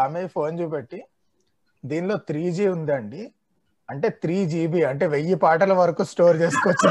[0.00, 0.98] ఆమె ఫోన్ చూపెట్టి
[1.84, 3.22] దీనిలో త్రీ జీ ఉందండి.
[3.88, 6.88] అంటే త్రీ జీబీ అంటే వెయ్యి పాటల వరకు స్టోర్ చేసుకోవచ్చు.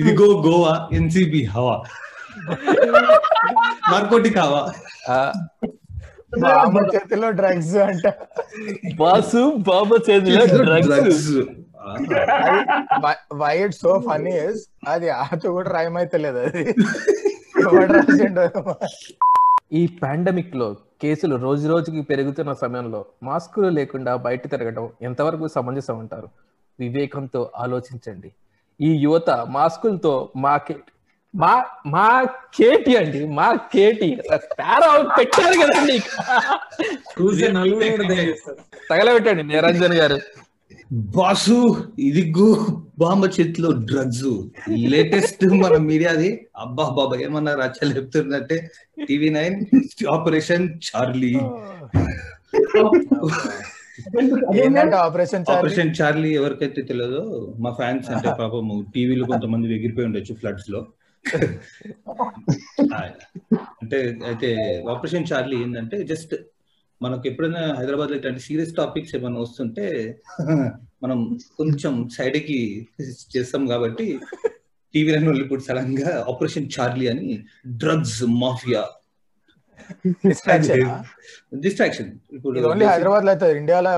[0.00, 1.76] ఇదిగో గోవా ఎన్సిబి హవా.
[3.92, 4.62] నార్కోటిక్ హవా
[6.40, 8.06] మా అమ్మ చేతిలో డ్రగ్స్ అంట.
[9.00, 11.30] బాసు బాబా చేతిలో drugs
[13.42, 14.62] why it so funny is
[14.94, 16.64] అది ఆతో కూడా రైమ్ అయితే లేదు అది.
[19.72, 26.28] ఈ పాండమిక్లో కేసులు రోజు రోజుకి పెరుగుతున్న సమయంలో మాస్కులు లేకుండా బయట తిరగడం ఎంతవరకు సమంజసం అంటారు?
[26.80, 28.32] వివేకంతో ఆలోచించండి.
[28.80, 30.92] ఈ యువత మాస్కులతో మా కే-
[31.36, 32.22] మా మా
[32.58, 34.18] కేటి అండి మా కేటి.
[34.32, 35.98] తేడా పెట్టారు కదండి.
[38.90, 40.18] తగలబెట్టండి నిరంజన్ గారు.
[41.14, 41.56] బాసు
[42.06, 42.48] ఇదిగో
[42.98, 44.28] బాంబ చేతిలో డ్రగ్స్
[44.92, 46.30] లేటెస్ట్ మన మీడియాది
[46.64, 48.56] అబ్బా బాబా ఏమన్నా రచ్చలు చెప్తుందంటే
[49.08, 49.56] TV nine
[50.14, 51.32] operation Charlie.
[54.98, 55.54] Operation Charlie?
[55.54, 57.22] Operation Charlie ఎవరికైతే తెలియదో
[57.58, 60.82] మా ఫ్యాన్స్ అంటే పాపం టీవీలో కొంతమంది ఎగిరిపోయి ఉండొచ్చు ఫ్లడ్స్లో
[63.80, 63.98] అంటే
[64.28, 64.48] అయితే
[64.92, 66.32] ఆపరేషన్ చార్లీ ఏంటంటే జస్ట్
[67.00, 70.18] మనకు ఎప్పుడైనా హైదరాబాద్లో ఇట్లాంటి సీరియస్ టాపిక్స్ ఏమైనా వస్తుంటే
[71.02, 72.86] మనం కొంచెం సైడ్కి
[73.34, 74.18] చేస్తాం కాబట్టి
[74.94, 77.44] టీవీ నైన్ వాళ్ళు ఇప్పుడు సడన్గా ఆపరేషన్ చార్లీ అని
[77.82, 78.84] డ్రగ్స్ మాఫియా.
[81.62, 83.90] డిస్ట్రాక్షన్ ఇప్పుడు హైదరాబాద్లో అయితే ఇండియాలో.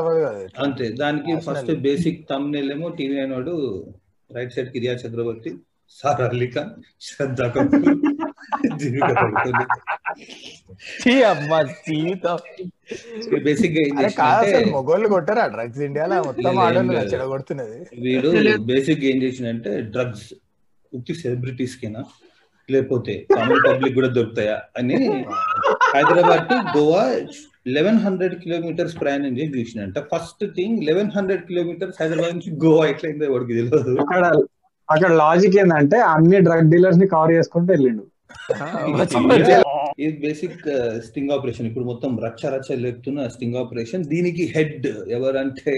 [0.65, 0.89] అంతే.
[1.01, 1.33] దానికి.
[1.47, 3.55] ఫస్ట్ బేసిక్ తమ్నేల్ ఏమో టీవీ నైన్ వాడు
[4.31, 5.59] రైట్ సైడ్కి రియా చక్రవర్తి
[5.97, 7.47] సార్ అలీ ఖాన్ శ్రద్ధా
[11.30, 11.58] అమ్మా
[13.47, 13.77] బేసిక్
[14.72, 16.16] మొగోళ్ళు కొట్టారా డ్రగ్స్ ఇండియాలో?
[16.28, 16.94] మొత్తం ఆడోళ్ళు.
[17.12, 18.31] చెడగొడుతున్నది వీడు
[18.70, 20.27] బేసిక్ ఏం చేసిందంటే డ్రగ్స్
[20.92, 22.03] ఉత్తి సెలబ్రిటీస్ కేనా
[22.69, 24.97] లేకపోతే కామన్ పబ్లిక్ కూడా దొరుకుతాయా అని
[25.94, 27.05] Hyderabad to Goa
[27.77, 33.27] eleven hundred kilometres ప్రయాణం చేసి చూసినంట first thing eleven hundred kilometres Hyderabad నుంచి గోవా ఎట్లయిందో
[33.31, 34.22] ఎవరికి తెలియదు అక్కడ
[34.88, 38.04] అక్కడ లాజిక్ ఏంటంటే అన్ని డ్రగ్ డీలర్స్ని కవర్ చేసుకుంటూ వెళ్ళిండు.
[40.00, 40.60] ఇది బేసిక్
[41.06, 45.74] స్టింగ్ ఆపరేషన్ ఇప్పుడు మొత్తం రచ్చ రచ్చ లేపుతున్న స్టింగ్ ఆపరేషన్ దీనికి హెడ్ ఎవరంటే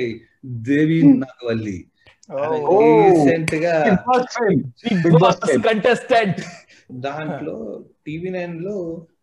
[0.68, 1.78] దేవి నాగవల్లి.
[2.30, 3.72] ఓ, రీసెంట్గా.
[5.66, 6.40] కంటెస్టెంట్
[7.04, 7.56] దాంట్లో
[8.06, 8.76] టీవీ నైన్లో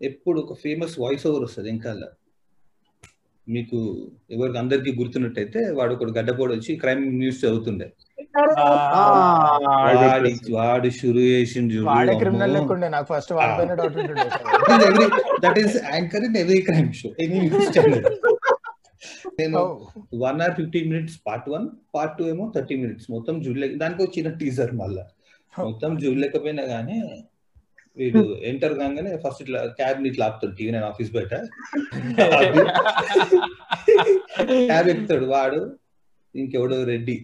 [0.09, 1.93] ఎప్పుడు ఒక ఫేమస్ వాయిస్ ఓవర్ వస్తుంది ఇంకా
[3.47, 3.77] మీకు
[4.31, 7.87] ఎవరికి అందరికి గుర్తున్నట్టయితే వాడు ఒకడు గడ్డపోడు వచ్చి క్రైమ్ న్యూస్ చదువుతుండే.
[9.91, 12.19] వాడి వాడు షురు చేసిండు చూడు, వాడే అమ్మో.
[12.19, 14.23] క్రిమినల్ లేకుండే నాకు ఫస్ట్ వాడిపైన డౌట్ ఉంటుండే.
[15.41, 18.03] That is anchor in every crime show any news channel
[19.39, 24.03] నేను one hour fifteen minutes part one part two ఏమో థర్టీ మినిట్స్ మొత్తం చూడలేక దానికి
[24.03, 25.07] ఒక చిన్న టీజర్ మళ్ళా.
[25.53, 27.25] మొత్తం చూడలేకపోయినా గానీ
[27.97, 30.55] వీడు ఎంటర్ కాగానే ఫస్ట్ ఇట్లా క్యాబ్ ఇట్లా ఆపుతాడు.
[30.55, 31.33] టీవీ నైన్ ఆఫీస్ బయట.
[34.69, 35.25] క్యాబ్ ఎక్కుతాడు.
[35.25, 35.79] వాడు
[36.35, 36.83] ఇంకెవడో?
[36.83, 37.15] రెడ్డి.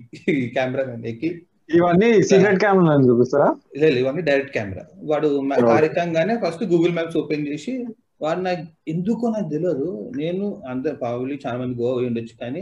[0.55, 1.29] కెమెరా ఎక్కి.
[1.69, 3.49] ఇవన్నీ సీక్రెట్ కెమెరా చూపిస్తారా?
[3.77, 4.83] లేదు ఇవన్నీ డైరెక్ట్ కెమెరా.
[5.03, 5.29] వాడు.
[5.69, 7.73] కారెక్కంగానే ఫస్ట్ గూగుల్ మ్యాప్స్ ఓపెన్ చేసి
[8.21, 12.61] వాడు నాకు ఎందుకో నాకు తెలియదు నేను అంత పావులి చాలా మంది గోవా పోయి ఉండొచ్చు కానీ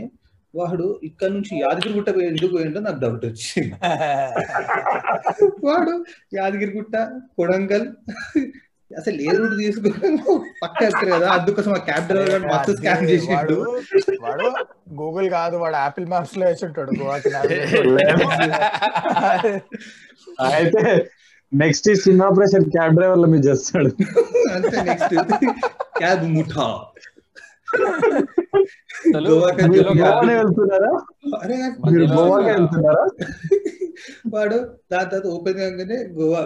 [0.54, 3.76] వాడు ఇక్కడ నుంచి యాదగిరిగుట్ట పోయి ఎందుకు పోయిండో నాకు డౌట్ వచ్చింది.
[5.66, 5.94] వాడు
[6.36, 6.96] యాదగిరిగుట్ట
[7.36, 7.86] కొడంగల్
[8.90, 10.32] అసలు ఏ రూట్ తీసుకున్నాను.
[10.62, 13.56] పక్క ఎత్తారు కదా అందుకోసం ఆ క్యాబ్ డ్రైవర్ గారు మస్తు స్కామ్ చేసిండు.
[14.24, 14.48] వాడు వాడు
[15.00, 17.30] గూగుల్ కాదు వాడు ఆపిల్ మ్యాప్స్లో వేసి ఉంటాడు గోవాకి
[20.50, 20.82] అయితే
[21.52, 23.90] నెక్స్ట్ ఈ సినిమా ఆపరేషన్ క్యాబ్ డ్రైవర్లో మీరు చేస్తాడు.
[24.54, 25.14] అంతే నెక్స్ట్
[26.00, 26.66] క్యాబ్ ముఠా.
[34.34, 34.56] వాడు
[34.92, 36.40] దాని తర్వాత ఓపెన్ కాగానే Goa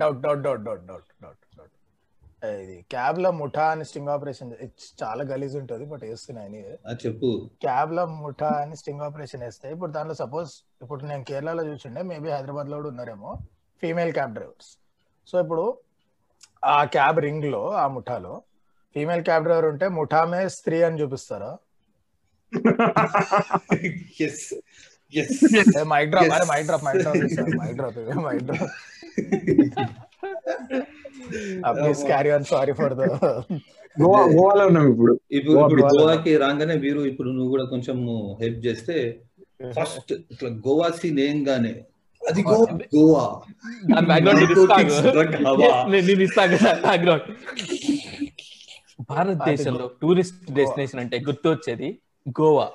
[0.00, 1.39] doubt doubt doubt doubt doubt doubt
[2.56, 4.50] ఇది క్యాబ్లో ముఠా అని స్టింగ్ ఆపరేషన్
[5.00, 6.60] చాలా గలీజ్ ఉంటది బట్ వేస్తున్నాయి
[7.02, 7.28] చెప్పు.
[7.62, 10.52] క్యాబ్లో ముఠా అని స్టింగ్ ఆపరేషన్ వేస్తే ఇప్పుడు దాంట్లో సపోజ్
[10.82, 13.32] ఇప్పుడు నేను కేరళలో చూసిండే మేబీ హైదరాబాద్లో కూడా ఉన్నారేమో
[13.82, 14.70] ఫీమేల్ క్యాబ్ డ్రైవర్స్
[15.28, 15.64] సో ఇప్పుడు
[16.68, 18.34] ఆ క్యాబ్ రింగ్లో ఆ ముఠాలో
[18.96, 21.50] ఫీమేల్ క్యాబ్ డ్రైవర్ ఉంటే ముఠామే స్త్రీ అని చూపిస్తారా?
[25.90, 27.18] Mic drop mic drop mic drop
[27.60, 28.68] mic drop mic drop
[31.76, 33.02] please carry on sorry for the
[33.96, 35.12] Goa గోవాలో ఉన్నాం ఇప్పుడు.
[35.30, 35.92] ఇప్పుడు గోవా ఇప్పుడు గోవా.
[35.96, 37.96] గోవాకి రాగానే వీరు ఇప్పుడు నువ్వు కూడా కొంచెం
[38.42, 38.96] హెల్ప్ చేస్తే
[39.72, 41.72] ఫస్ట్ ఇట్లా గోవా సీన్ ఏం గానే
[42.22, 42.42] అది
[42.94, 43.24] గోవా.
[45.90, 47.26] నేను ఇస్తాను బ్యాక్గ్రౌండ్
[49.10, 51.88] భారతదేశంలో టూరిస్ట్ డెస్టినేషన్ అంటే గుర్తొచ్చేది
[52.36, 52.66] గోవా.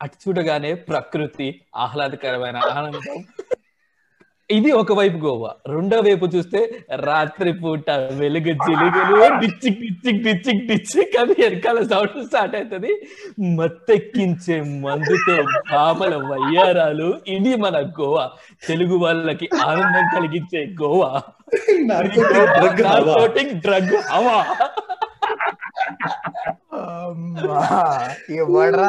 [0.00, 3.02] అటు చూడగానే ప్రకృతి ఆహ్లాదకరమైన ఆనందం
[4.50, 6.60] ఇది ఒకవైపు గోవా రెండో వైపు చూస్తే
[7.02, 7.86] రాత్రి పూట
[8.20, 12.92] వెలుగు చిలుగులు డిచ్చిక్ డిచ్చిక్ డిచ్చిక్ డిచ్చిక్ అని వెనకాల సౌండ్ స్టార్ట్ అవుతుంది.
[13.58, 15.36] మత్తెక్కించే మందుతో
[15.72, 18.24] భామల వయ్యారాలు ఇది మన గోవా.
[18.68, 21.10] తెలుగు వాళ్ళకి ఆనందం కలిగించే గోవా.
[23.64, 24.38] డ్రగ్ హవా.
[26.78, 27.60] అమ్మా,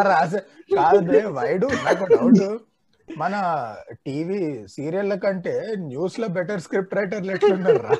[0.09, 0.41] రాసే
[0.75, 0.99] కాదు
[1.37, 2.43] వైడు నాకు డౌట్
[3.17, 3.35] మన
[4.05, 7.95] టీవీ సీరియల్ల కంటే న్యూస్లో బెటర్ స్క్రిప్ట్ రైటర్లు ఎట్లున్నారా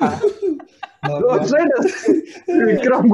[2.68, 3.08] విక్రమ్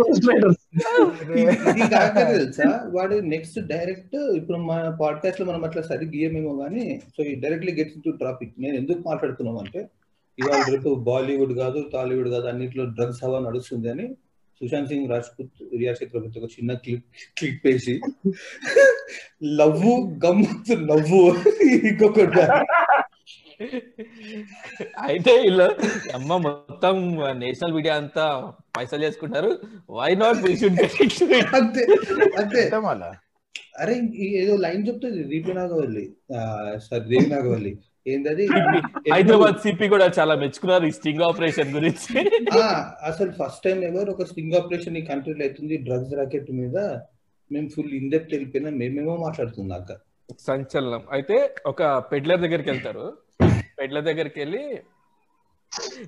[2.19, 2.69] తెలుసా?
[2.87, 6.85] వాడు నెక్స్ట్ డైరెక్ట్ ఇప్పుడు మన పాడ్కాస్ట్లో మనం అట్లా సరిగ్గా గీయమేమో కానీ
[7.17, 9.83] సో ఈ డైరెక్ట్లీ గెట్స్ టు టాపిక్ నేను ఎందుకు మాట్లాడుతున్నాం అంటే
[10.39, 14.07] ఇవాళ రేపు బాలీవుడ్ కాదు టాలీవుడ్ కాదు అన్నిట్లో డ్రగ్స్ హవా నడుస్తుంది అని
[14.59, 17.07] సుశాంత్ సింగ్ రాజ్పూత్ రియా చక్రవర్తి ఒక చిన్న క్లిప్
[17.39, 17.95] క్లిక్ వేసి
[19.61, 19.95] లవ్వు
[20.27, 21.23] గమ్మత్తు నవ్వు
[21.89, 22.43] ఇంకొకటి.
[25.07, 25.69] అయితే వీళ్ళు
[26.15, 26.97] అమ్మ మొత్తం
[27.39, 28.25] నేషనల్ మీడియా అంతా
[28.77, 29.51] పైసలు చేసుకుంటారు.
[29.91, 30.81] వై నాట్ వీ షుడ్
[31.61, 31.85] అంతే
[32.39, 32.63] అంతే.
[33.83, 33.95] అరే
[34.41, 36.05] ఏదో లైన్ చెప్తుంది దీపి నాగవల్లి.
[36.87, 37.73] సారీ దేవి నాగవల్లి.
[38.09, 38.45] ఏంటది
[39.13, 42.13] హైదరాబాద్ సిపి కూడా చాలా మెచ్చుకున్నారు ఈ స్టింగ్ ఆపరేషన్ గురించి.
[42.59, 42.67] ఆ,
[43.03, 46.77] అసలు ఫస్ట్ టైం ఎవరు ఒక స్టింగ్ ఆపరేషన్ ఈ కంట్రీలో అవుతుంది డ్రగ్స్ రాకెట్ మీద
[47.51, 49.93] మేము ఫుల్ ఇండెప్త్ వెళ్ళిపోయినా మేమేమో మాట్లాడుతుంది అక్క.
[50.41, 51.03] సంచలనం.
[51.13, 51.83] అయితే ఒక
[52.13, 53.05] పెడ్లర్ దగ్గరికి వెళ్తారు.
[53.79, 54.63] పెడ్లర్ దగ్గరికి వెళ్ళి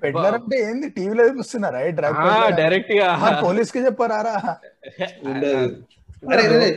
[0.02, 0.88] పెడ్లర్ అంటే ఏంది?
[0.88, 1.80] టీవీలో చూపిస్తున్నారా?
[1.90, 2.20] డ్రగ్
[2.56, 3.08] డైరెక్ట్గా.
[3.42, 4.34] పోలీస్కి చెప్పారా.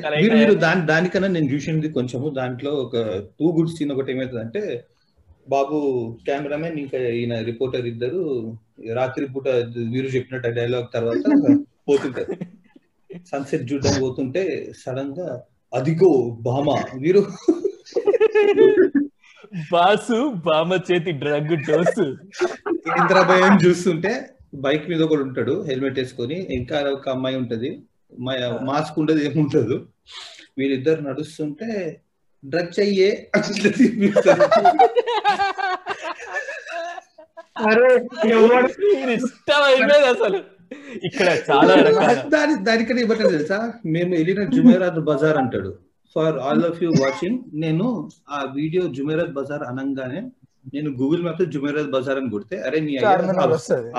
[0.07, 2.29] అరే మీరు దాని దానికన్నా నేను చూసింది కొంచెము.
[2.29, 2.95] దాంట్లో ఒక
[3.39, 4.61] టూ గుడ్ సీన్ ఒకటి ఏమవుతుందంటే
[5.47, 5.77] బాబు
[6.27, 8.21] కెమెరామెన్ ఇంకా ఈయన రిపోర్టర్ ఇద్దరు
[8.99, 9.47] రాత్రి పూట
[9.93, 11.23] వీరు చెప్పినట్టు డైలాగ్ తర్వాత
[11.89, 12.35] పోతుంటారు.
[13.31, 14.43] సన్సెట్ చూడడం పోతుంటే
[14.83, 15.27] సడన్గా
[15.73, 16.11] అదిగో
[16.47, 16.69] బామ
[17.03, 17.21] వీరు
[19.71, 22.05] బాసు బామ చేతి డ్రగ్ డోసు.
[22.99, 24.11] ఇంద్రాభయం చూస్తుంటే
[24.65, 27.69] బైక్ మీద ఒకడు ఉంటాడు హెల్మెట్ వేసుకొని ఇంకా ఒక అమ్మాయి ఉంటది.
[28.69, 29.75] మాస్క్ ఉండదు ఏముంటదు
[30.59, 31.69] వీళ్ళిద్దరు నడుస్తుంటే
[32.43, 33.09] డ్రగ్ చెయ్యే.
[37.69, 37.89] అరే
[40.13, 40.39] అసలు.
[41.07, 41.73] ఇక్కడ చాలా
[42.35, 43.57] దాని దానికన్నా ఇవ్వటం తెలుసా?
[43.95, 45.71] మేము వెళ్ళిన జుమేరాత్ బజార్ అంటాడు.
[46.15, 47.85] For all of you watching నేను
[48.37, 50.21] ఆ వీడియో జుమేరాత్ బజార్ అనగానే
[50.73, 52.93] నేను గూగుల్ మ్యాప్లో జుమేరాత్ బజార్ అని కొడితే అరే నీ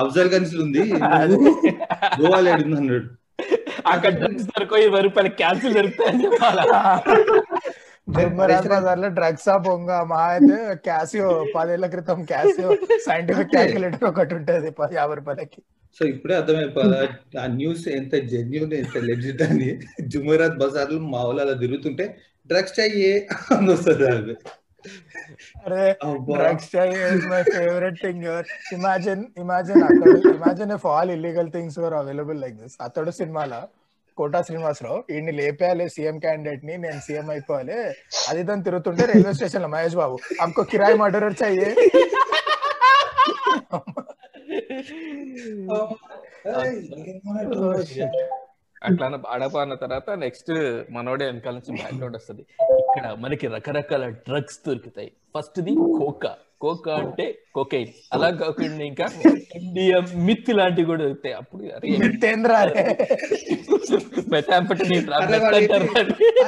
[0.02, 0.84] అఫ్జల్ గంజ్ ఉంది.
[2.20, 3.08] గోవాలో ఏడుంది అన్నాడు.
[3.92, 6.64] అక్కడ డ్రగ్స్ దొరకవు ఇరవై రూపాయలు క్యాన్సిల్ దొరుకుతాయని చెప్పాలా?
[8.08, 10.56] ధర్మరాజ్ బజార్లో డ్రగ్స్ ఆ బొంగ మా అయితే
[10.86, 12.70] క్యాసియో పదేళ్ళ క్రితం క్యాసియో
[13.06, 15.60] సైంటిఫిక్ క్యాల్కులేటర్ ఒకటి ఉంటది పది యాభై రూపాయలకి.
[15.96, 17.00] సో ఇప్పుడే అర్థమైపోదా
[17.42, 19.70] ఆ న్యూస్ ఎంత జెన్యున్ ఎంత లెజిట్ అని.
[20.12, 22.04] జుమేరాత్ బజార్లో మా వాళ్ళు అలా తిరుగుతుంటే
[22.50, 23.14] డ్రగ్స్ చెయ్యే
[23.56, 24.34] అని వస్తుంది అది
[25.66, 25.84] అరే.
[26.38, 26.72] Drugs
[27.10, 28.26] is my favourite thing
[28.76, 33.60] imagine imagine అక్కడ imagine if all illegal things were available like this Athadu సినిమాలో
[34.18, 37.78] కోటా శ్రీనివాసరావు ఈయన్ని లేపేయాలి సీఎం క్యాండిడేట్ని నేను సీఎం అయిపోవాలి.
[38.30, 41.66] అది దాన్ని తిరుగుతుంటే రైల్వే స్టేషన్లో మహేష్ బాబు అమ్కో కిరాయి మర్డర్ వచ్చాయి
[48.86, 50.50] అట్లా అడప అన్న తర్వాత నెక్స్ట్
[50.94, 52.42] మనోడే వెనకాల నుంచి బ్యాక్గ్రౌండ్ వస్తుంది.
[52.80, 55.10] ఇక్కడ మనకి రకరకాల డ్రగ్స్ దొరుకుతాయి.
[55.36, 57.88] ఫస్ట్ ది కోకా కోకా అంటే కోకైన్.
[58.12, 59.06] అలా కాకుండా ఇంకా
[59.54, 61.34] ఇండియా మిత్ లాంటివి కూడా దొరుకుతాయి.
[61.34, 62.52] అప్పుడు అరే మిత్తేంద్ర?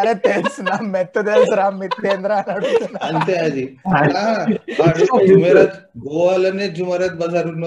[0.05, 3.01] రా, తెలుసు మెత్త తెలుసురా మిత్తేంద్ర అని అడుగుతున్నా.
[3.03, 3.77] అంతే అది.
[3.97, 4.47] ఆ,
[4.81, 7.65] వాడు జుమేరాత్ గోవాలోనే జుమేరాత్ బజార్ ఉన్న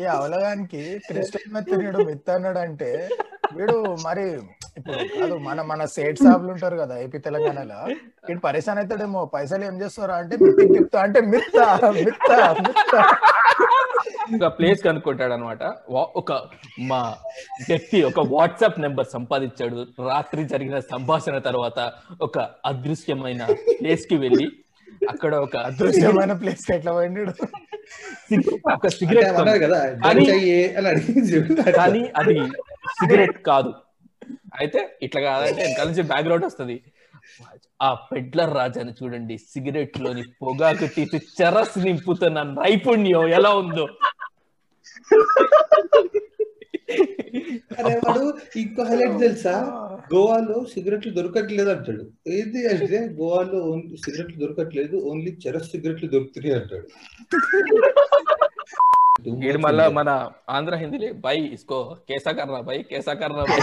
[0.00, 2.90] ఈ అవలగానికి క్రిస్టియన్ మెత్తనీడు మిత్ అన్నాడు అంటే
[3.56, 3.76] వీడు
[4.06, 4.24] మరి
[4.78, 7.80] ఇప్పుడు కాదు మన మన సేట్ సాబులు ఉంటారు కదా ఏపీ తెలంగాణలో.
[8.26, 11.58] వీడు పరేషాన్ అవుతాడేమో పైసలు ఏం చేస్తారా అంటే మిత్తి మిత్త అంటే మిత్త
[11.98, 12.30] మిత్త
[12.66, 12.94] మిత్త.
[14.36, 15.62] ఒక ప్లేస్ కనుక్కుంటాడు అనమాట
[16.20, 16.30] ఒక
[16.90, 17.00] మా
[17.68, 19.78] వ్యక్తి ఒక వాట్సాప్ నెంబర్ సంపాదించాడు.
[20.08, 21.78] రాత్రి జరిగిన సంభాషణ తర్వాత
[22.20, 22.36] ఒక
[22.66, 23.42] అదృశ్యమైన
[23.80, 24.46] ప్లేస్కి వెళ్ళి
[25.08, 27.32] అక్కడ ఒక అదృశ్యమైన ప్లేస్ ఎట్లా పోయిండు?
[28.74, 29.78] ఒక సిగరెట్ కదా
[31.76, 32.34] కానీ- అది
[32.86, 33.74] సిగరెట్ కాదు.
[34.60, 36.82] అయితే ఇట్లా కాదంటే వెనకాల నుంచి బ్యాక్గ్రౌండ్ వస్తుంది.
[37.82, 43.88] ఆ పెడ్లర్ రాజాని చూడండి సిగరెట్లోని పొగాకు తీసి చెరస్ నింపుతున్న నైపుణ్యం ఎలా ఉందో.
[47.78, 48.24] అరే వాడు
[48.60, 49.54] ఇంకో హైలైట్ తెలుసా
[50.10, 56.86] గోవాలో సిగరెట్లు దొరకట్లేదు అంటాడు ఏది అంటే గోవాలో ఓన్లీ సిగరెట్లు దొరకట్లేదు ఓన్లీ చెరస్ సిగరెట్లు దొరుకుతున్నాయి అంటాడు
[59.40, 60.10] వీడు మళ్ళా మన
[60.54, 63.58] ఆంధ్ర హిందీలో బై ఇసుకో కేసా కర్నా బై కేసా కర్నా బై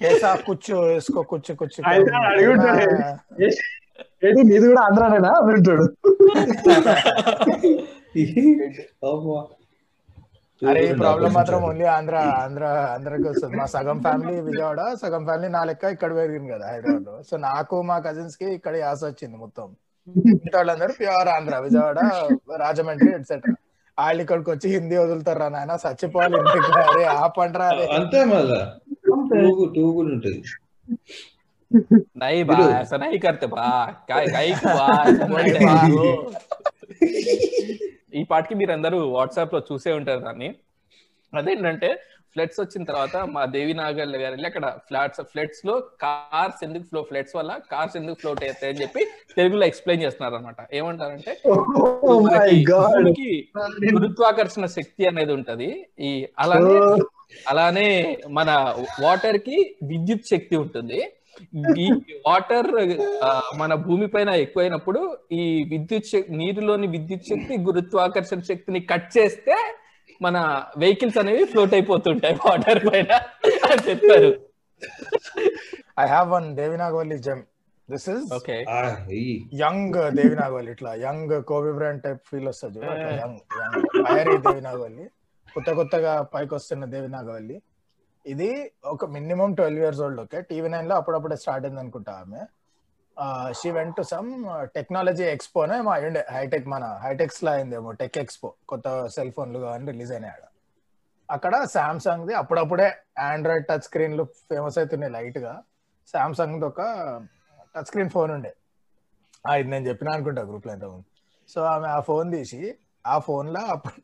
[0.00, 2.86] కేసా కుచ్చు వేసుకో కుచ్చు కుచ్చు అయితే అడుగుంటాడు
[4.24, 5.84] ఏంటి నీది కూడా ఆంధ్రానేనా అంటాడు
[9.06, 9.40] అమ్మా.
[10.61, 15.49] అరే ఈ ప్రాబ్లం మాత్రం ఓన్లీ ఆంధ్ర ఆంధ్ర ఆంధ్రకి వస్తుంది మా సగం ఫ్యామిలీ విజయవాడ సగం ఫ్యామిలీ
[15.55, 19.37] నా లెక్క ఇక్కడ పెరిగింది కదా హైదరాబాద్ లో సో నాకు మా కజిన్స్ కి ఇక్కడ యాస వచ్చింది
[19.43, 19.67] మొత్తం
[20.07, 21.99] మిగతా వాళ్ళందరూ ప్యూర్ ఆంధ్ర విజయవాడ
[22.63, 23.55] రాజమండ్రి ఎట్సెట్రా
[23.97, 28.59] వాళ్ళు ఇక్కడికి వచ్చి హిందీ వదులుతారా నాయన చచ్చిపోవాలి ఇంటికి అరే ఆపండ్రా అరే అంతే మళ్ళా
[29.31, 29.47] టూ
[29.77, 30.39] టూ కూడా ఉంటది
[32.19, 33.63] नहीं बा बिल्कुल। ऐसा नहीं करते बा
[34.09, 36.05] काय काय बा ऐसा बोलते नहीं बा।
[38.12, 40.48] ఈ పాటికి మీరు అందరూ వాట్సాప్లో చూసే ఉంటారు దాన్ని.
[41.32, 41.88] అదేంటంటే
[42.34, 47.34] ఫ్లడ్స్ వచ్చిన తర్వాత మా దేవి నాగల్ గారు వెళ్ళి అక్కడ ఫ్లాట్స్ ఫ్లడ్స్లో కార్స్ ఎందుకు ఫ్లో ఫ్లడ్స్
[47.36, 49.02] వల్ల కార్స్ ఎందుకు ఫ్లోట్ అవుతాయి అని చెప్పి
[49.36, 51.32] తెలుగులో ఎక్స్ప్లెయిన్ చేస్తున్నారు అనమాట ఏమంటారంటే
[52.04, 53.28] భూమికి
[53.96, 55.68] గురుత్వాకర్షణ శక్తి అనేది ఉంటది.
[56.00, 56.76] ఈ అలానే
[57.50, 57.88] అలానే
[58.38, 58.50] మన
[59.02, 61.00] వాటర్కి విద్యుత్ శక్తి ఉంటుంది.
[61.76, 61.86] ఈ
[62.26, 62.68] వాటర్
[63.58, 65.00] మన భూమి పైన ఎక్కువైనప్పుడు
[65.34, 69.56] ఈ విద్యుత్ శక్తి నీరులోని విద్యుత్ శక్తి గురుత్వాకర్షణ శక్తిని కట్ చేస్తే
[70.20, 70.36] మన
[70.78, 73.12] వెహికల్స్ అనేవి ఫ్లోట్ అయిపోతుంటాయి వాటర్ పైన
[73.66, 74.30] అని చెప్పారు.
[75.98, 77.42] I have one Devi Nagavalli gem
[77.88, 78.56] this is okay.
[79.62, 82.80] Young Devi Nagavalli ఇట్లా యంగ్ కోబి బ్రాండ్ టైప్ ఫీల్ వస్తుంది
[83.20, 83.40] యంగ్
[84.12, 85.06] యంగ్ దేవినాగవల్లి
[85.48, 87.56] కొత్త కొత్తగా పైకి వస్తున్న దేవినాగవల్లి
[88.24, 88.48] ఇది
[88.84, 90.38] ఒక minimum twelve years old okay?
[90.40, 92.40] TV నైన్లో అప్పుడప్పుడే స్టార్ట్ అయింది అనుకుంటా ఆమె.
[93.58, 94.28] She went to some
[94.76, 100.12] technology ఎక్స్పోనే మా అయ్యుండే హైటెక్ మన హైటెక్స్లో అయిందేమో టెక్ ఎక్స్పో కొత్త సెల్ ఫోన్లు కానీ రిలీజ్
[100.12, 100.44] అయినాయి ఆడ.
[101.28, 102.86] అక్కడ సామ్సంగ్ ది అప్పుడప్పుడే
[103.26, 105.52] ఆండ్రాయిడ్ టచ్ స్క్రీన్లు ఫేమస్ అవుతున్నాయి లైట్గా
[106.12, 106.80] సామ్సంగ్ ఒక
[107.74, 108.52] టచ్ స్క్రీన్ ఫోన్ ఉండే.
[109.60, 111.06] ఇది నేను చెప్పిన అనుకుంటా గ్రూప్లో ఇంతకుముందు.
[111.48, 112.60] సో ఆమె ఆ ఫోన్ తీసి
[113.04, 113.94] ఆ ఫోన్లో అప్పుడు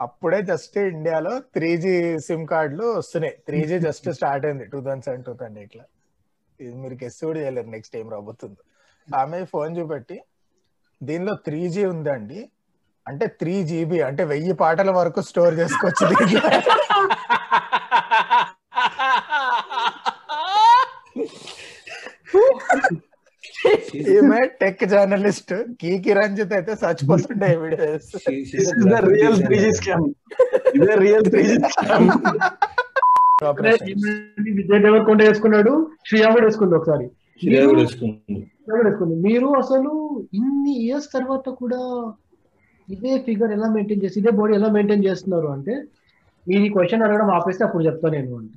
[0.00, 1.92] అప్పుడే జస్ట్ ఇండియాలో త్రీ జీ
[2.26, 3.34] సిమ్ కార్డులు వస్తున్నాయి.
[3.46, 5.84] త్రీ జీ జస్ట్ స్టార్ట్ అయింది two thousand seven two thousand ఎయిట్లో
[6.60, 8.62] ఇది మీరు గెస్ట్ కూడా చేయలేరు నెక్స్ట్ ఏం రాబోతుందో.
[9.08, 10.16] ఆమె ఫోన్ చూపెట్టి
[11.00, 12.40] దీనిలో త్రీ జీ ఉందండి.
[13.06, 16.42] అంటే త్రీ జీబీ అంటే వెయ్యి పాటల వరకు స్టోర్ చేసుకోవచ్చు దీంట్లో
[24.14, 24.40] ఈమె
[24.80, 28.10] టెక్ జర్నలిస్ట్ కీకి రంజిత్ అయితే చచ్చిపోతుండే videos
[29.08, 29.46] real designer.
[29.46, 30.04] Three G scam
[30.76, 32.06] ఇదే real three G scam
[34.50, 35.72] Vijay Deverakonda వేసుకున్నాడు
[36.08, 37.06] శ్రీయా కూడా వేసుకుంది ఒకసారి.
[37.74, 39.16] వేసుకుంది.
[39.26, 39.92] మీరు అసలు
[40.38, 41.80] ఇన్ని ఇయర్స్ తర్వాత కూడా
[42.88, 45.74] ఇదే ఫిగర్ ఎలా మెయింటైన్ చేసి ఇదే బాడీ ఎలా మెయింటైన్ చేస్తున్నారు అంటే
[46.46, 48.56] మీరు ఈ క్వశ్చన్ అడగడం ఆపేస్తే అప్పుడు చెప్తా నేను అంటే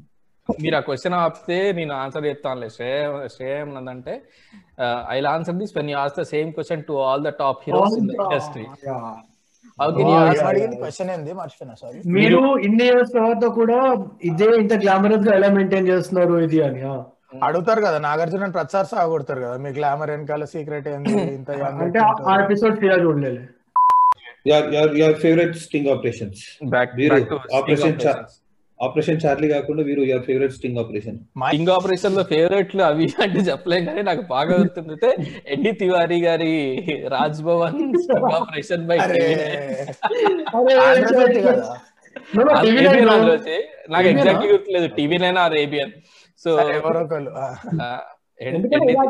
[0.49, 4.13] మీరు ఆ క్వశ్చన్ ఆపితే నేను ఆన్సర్ చెప్తానులే Shreya Shreya ఏమన్నదంటే
[5.09, 5.97] I answer this when you.
[5.97, 8.65] Ask the same question to all the top heroes in the industry
[12.17, 13.77] మీరు ఇన్ని ఇయర్స్ తర్వాత కూడా
[14.23, 16.81] ఇదే ఇంత గ్లామరస్గా ఎలా మెయింటైన్ చేస్తున్నారు ఇది అని.
[17.43, 21.49] అడుగుతారు కదా నాగార్జున ప్రచార్ సాగొడతారు కదా మీ గ్లామర్ వెనకాల సీక్రెట్ ఏంది ఇంత
[21.83, 22.37] అంటే ఆ-?
[22.45, 23.41] ఎపిసోడ్ శ్రీయా చూడలేదు
[24.45, 26.37] Your- your- your favorite sting operations.
[26.69, 26.93] Back
[27.25, 28.15] to operation చా-
[28.81, 33.83] ఆపరేషన్ చార్లీ కాకుండా వీరు యువర్ ఫేవరెట్ స్టింగ్ ఆపరేషన్ మా- కింగ్ ఆపరేషన్లో ఫేవరెట్లు అవి అంటే చెప్పలేం
[33.85, 35.09] కానీ నాకు బాగా గుర్తుండితే
[35.47, 36.53] ఎన్డి తివారీ గారి
[37.07, 38.97] Raj Bhavan sting operation by
[42.37, 42.49] లో-
[43.91, 44.33] నాకు నా?
[44.45, 44.87] గుర్తులేదు.
[44.95, 45.93] TV nine or ABN
[46.41, 46.49] so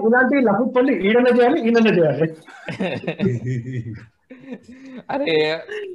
[0.06, 0.63] ఇలాంటి లఫు
[1.04, 2.28] ఈడనే చేయాలి ఈయననే చేయాలి.
[5.10, 5.36] అరే.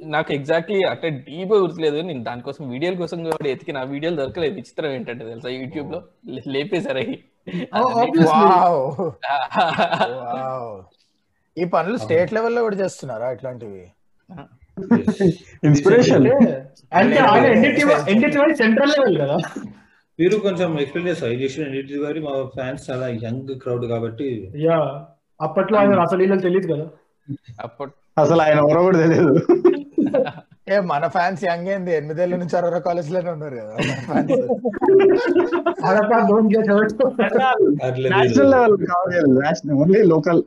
[0.05, 2.01] నాకు ఎగ్జాక్ట్లీ అంటే డీప్ గుర్తులేదు.
[2.01, 4.53] నేను దానికోసం వీడియోల కోసం కూడా ఎతికిన ఆ వీడియోలు దొరకలేదు.
[4.53, 5.49] విచిత్రం ఏంటంటే తెలుసా?
[5.49, 6.03] యూట్యూబ్లో
[6.47, 7.17] లేపేశారు అవి.
[11.57, 13.85] ఈ పనులు స్టేట్ లెవెల్లో కూడా చేస్తున్నారా ఇట్లాంటివి?
[15.63, 16.25] ఇన్స్పిరేషన్
[18.55, 19.37] సెంట్రల్ లెవెల్ కదా.
[20.19, 21.31] మీరు కొంచెం ఎక్స్ప్లెయిన్ చేస్తారు?
[21.31, 24.51] ఈ చేసిన ఎన్నిటి గారి మా ఫ్యాన్స్ చాలా యంగ్ క్రౌడ్ కాబట్టి.
[24.57, 25.05] యా
[25.41, 26.85] అప్పట్లో ఆయన అసలు తెలియదు కదా.
[27.61, 29.39] అప్పుడు అసలు ఆయన ఎవరో కూడా తెలియదు.
[30.69, 31.95] ఏ మన ఫ్యాన్స్ యంగ్ ఏంది?
[31.95, 33.75] ఎనిమిదేళ్ళ నుంచి అరవై కాలేజ్లోనే ఉన్నారు కదా
[38.09, 40.43] నేషనల్ లెవెల్ కావాలి ఓన్లీ లోకల్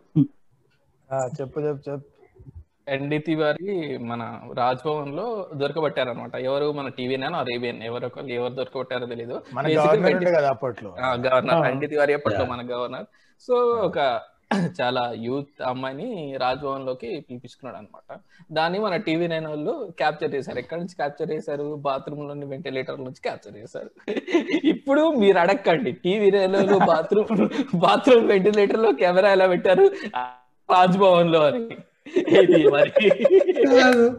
[1.41, 2.00] చెప్పు చెప్పు చెప్పు.
[2.89, 8.33] ఎన్డి తివారి మన రాజ్ భవన్లో దొరకబట్టారు అనమాట ఎవరు మన టీవీ నైన్ ఆర్ ఏబిఎన్ ఎవరు ఒకళ్ళు
[8.33, 10.95] ఎవరు దొరకబట్టారో తెలియదు మన Basically గవర్నమెంట్ వెంటి- కదా అప్పట్లో.
[11.00, 11.55] ఆ, గవర్నర్.
[11.55, 11.69] ఆ.
[11.69, 12.45] ఎన్డి తివారి అప్పట్లో.
[12.45, 13.05] మన గవర్నర్.
[13.41, 14.21] సో ఒక
[14.80, 18.19] చాలా యూత్ అమ్మాయిని రాజ్ భవన్లోకి పిలిపించుకున్నాడు అనమాట
[18.52, 20.59] దాన్ని మన టీవీ నైన్ వాళ్ళు క్యాప్చర్ చేశారు.
[20.59, 21.75] ఎక్కడి నుంచి క్యాప్చర్ చేశారు?
[21.76, 23.90] బాత్రూమ్లోని వెంటిలేటర్ నుంచి క్యాప్చర్ చేశారు.
[24.64, 29.87] ఇప్పుడు మీరు అడగండి టీవీ నైన్ వాళ్ళు బాత్రూమ్ బాత్రూమ్ వెంటిలేటర్లో కెమెరా ఎలా పెట్టారు?
[30.73, 31.76] రాజ్ భవన్లో అని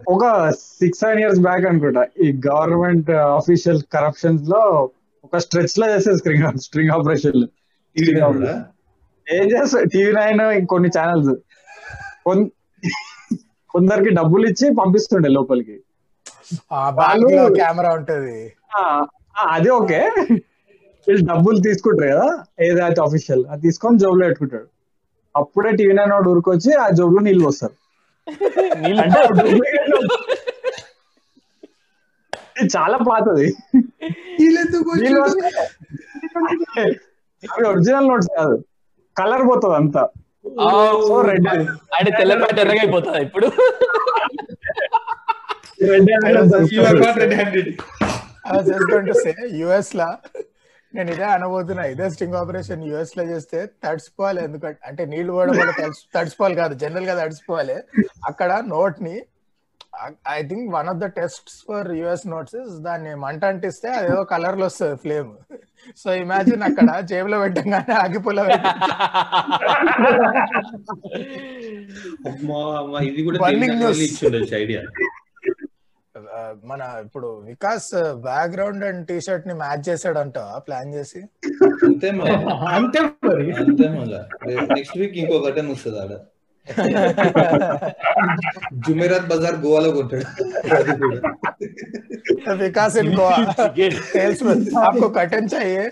[0.07, 2.03] ఒక సిక్స్ సెవెన్ ఇయర్స్ బ్యాక్ అనుకుంటా.
[2.23, 4.89] ఈ గవర్నమెంట్ ఆఫీషియల్ కరప్షన్స్లో
[5.23, 7.47] ఒక స్ట్రెచ్లో చేసే స్ట్రింగ్ స్ట్రింగ్ ఆపరేషన్
[9.31, 11.33] ఏం చేస్తా టీవీ నైన్ ఇంకొన్ని ఛానల్స్
[13.69, 15.75] కొందరికి డబ్బులు ఇచ్చి పంపిస్తుండే లోపలికి.
[17.59, 18.37] కెమెరా ఉంటది.
[19.55, 19.99] అది ఓకే.
[21.07, 22.27] వీళ్ళు డబ్బులు తీసుకుంటారు కదా
[22.65, 24.67] ఏదైతే అఫీషియల్ అది తీసుకొని జోబులో పెట్టుకుంటాడు.
[25.35, 27.75] అప్పుడే టీవీ నైన్ వాడు ఊరుకొచ్చి ఆ జోబులో నీళ్ళు వస్తారు
[32.75, 33.47] చాలా పాతది.
[37.69, 38.55] ఒరిజినల్ నోట్స్ కాదు.
[39.23, 40.09] కలర్ పోతుంది అంతా.
[41.07, 41.47] So red.
[41.47, 43.51] ఆయన తెల్లపాటి ఎర్రగా అయిపోతుందా ఇప్పుడు?
[47.25, 47.69] రెడ్
[49.53, 50.17] యుఎస్ లా
[50.95, 51.83] నేను ఇదే అనబోతున్నా.
[51.83, 54.43] ఇదే స్టింగ్ ఆపరేషన్ యుఎస్లో చేస్తే తడిసిపోవాలి.
[54.43, 56.73] ఎందుకంటే అంటే నీళ్ళు పోవడం వల్ల తడిసి- తడిసిపోవాలి కాదు.
[56.73, 57.75] జనరల్గా తడిసిపోవాలి.
[58.25, 59.21] అక్కడ నోట్ని
[60.35, 64.97] I think one of the tests for US notes దాన్ని మంట అంటిస్తే అదేదో కలర్లో వస్తుంది
[64.97, 65.31] ఫ్లేమ్
[65.97, 67.95] సో ఇమాజిన్ అక్కడ జేబులో పెట్టంగానే
[73.09, 73.39] ఇది కూడా
[74.63, 74.81] ఐడియా
[76.69, 77.87] మన ఇప్పుడు వికాస్
[78.25, 81.19] బ్యాక్గ్రౌండ్ అండ్ టీ షర్ట్ని మ్యాచ్ చేసాడంట ప్లాన్ చేసి.
[81.87, 82.35] అంతే మళ్ళా
[82.77, 83.45] అంతే మరి.
[84.75, 86.13] నెక్స్ట్ వీక్ ఇంకో ఘటన వస్తుంది ఆడ?
[88.86, 90.26] జుమేరాత్ బజార్ గోవాలో కొట్టాడు
[90.76, 91.18] అది కూడా
[92.60, 93.36] विकास इन गोवा
[94.08, 95.84] सेल्समैन आपको कर्टन चाहिए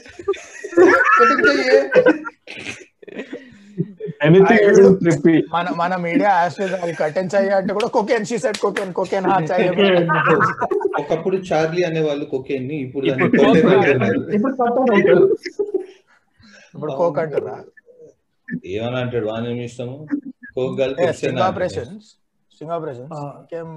[1.11, 1.79] Cutting చెయ్యి.
[4.26, 4.69] ఎనీథింగ్
[5.00, 9.26] ట్రిప్పి మన మన మీడియా యాస్టేజ్ అది కర్టెన్ चाहिए అంటే కూడా cocaine she said cocaine cocaine
[9.31, 9.71] హా चाहिए
[11.00, 14.21] ఒకప్పుడు చార్లీ అనే వాళ్ళు కొకేన్ ని ఇప్పుడు ఇప్పుడు దాన్ని coke cocaine అంటారు.
[14.37, 15.26] ఇప్పుడు పట్టాలి అంటారు.
[16.75, 17.57] ఇప్పుడు కోక్ అంటారా
[18.71, 19.97] ఏమని అంటాడు వాని ఏమి ఇష్టము
[20.60, 21.42] స్టింగ్ అంటాడు.
[21.48, 22.08] Operations
[22.56, 23.13] sting operations.
[23.39, 23.70] ఇంకేం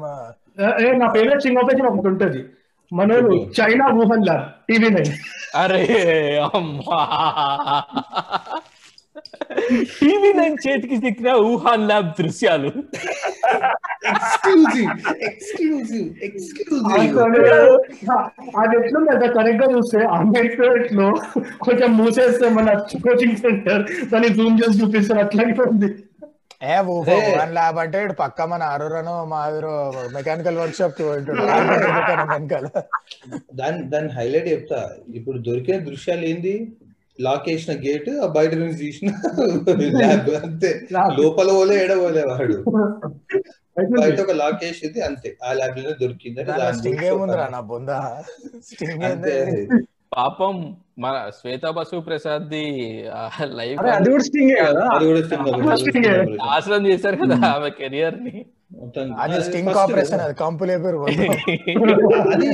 [1.02, 2.42] నా ఫేవరెట్ సింగ్ ఆపరేషన్ ఒకటి ఉంటది.
[2.92, 5.12] మనోడు China Wuhan lab TV nine.
[5.56, 5.82] అరే
[6.54, 7.00] అమ్మా.
[10.00, 12.70] టీవీ నైన్ చేతికి చిక్కిన ఊహాన్ ల్యాబ్ దృశ్యాలు.
[18.60, 21.08] అది ఎట్లుంది కరెక్ట్గా చూస్తే అంబేద్కర్లో
[21.60, 22.68] కొంచెం మూసేస్తే మన
[23.04, 25.90] కోచింగ్ సెంటర్ దాన్ని జూమ్ చేసి చూపిస్తారు అట్లాగే ఉంది.
[26.62, 29.72] ఏ ఊహో వన్ ల్యాబ్ అంటే ఇటు పక్క మన ఆరోరను మా ఆవిరు
[30.08, 32.66] మెకానికల్ వర్క్ షాప్కి వెనకాల
[33.54, 34.80] దాని దాని హైలైట్ చెప్తా.
[35.14, 36.54] ఇప్పుడు దొరికిన దృశ్యాలు ఏంది?
[37.18, 39.08] లాక్ వేసిన గేట్ ఆ బయట నుంచి తీసిన
[39.96, 40.70] ల్యాబ్ అంతే.
[41.18, 42.56] లోపల పోలే ఎడబోలే వాడు.
[43.98, 45.36] బయట ఒక లాక్ వేసింది అంతే.
[45.44, 46.40] ఆ ల్యాబ్లోనే దొరికింది
[50.16, 50.56] పాపం
[50.98, 52.64] మన శ్వేతా బసు ప్రసాద్ ది
[53.44, 54.82] లైవ్ అది కూడా స్టింగే కదా?
[54.94, 56.22] అది కూడా.
[56.46, 58.34] నాశనం చేశారు కదా ఆమె కెరియర్ని
[59.20, 60.20] అది అది స్టింగ్ ఆపరేషన్.
[60.20, 61.26] అది కంపు లేపారు అది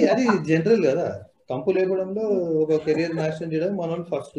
[0.07, 1.09] అది జనరల్ కదా.
[1.51, 2.23] కంపు లేపడంలో
[2.63, 4.39] ఒక కెరియర్ నాశనం చేయడం మనం ఫస్ట్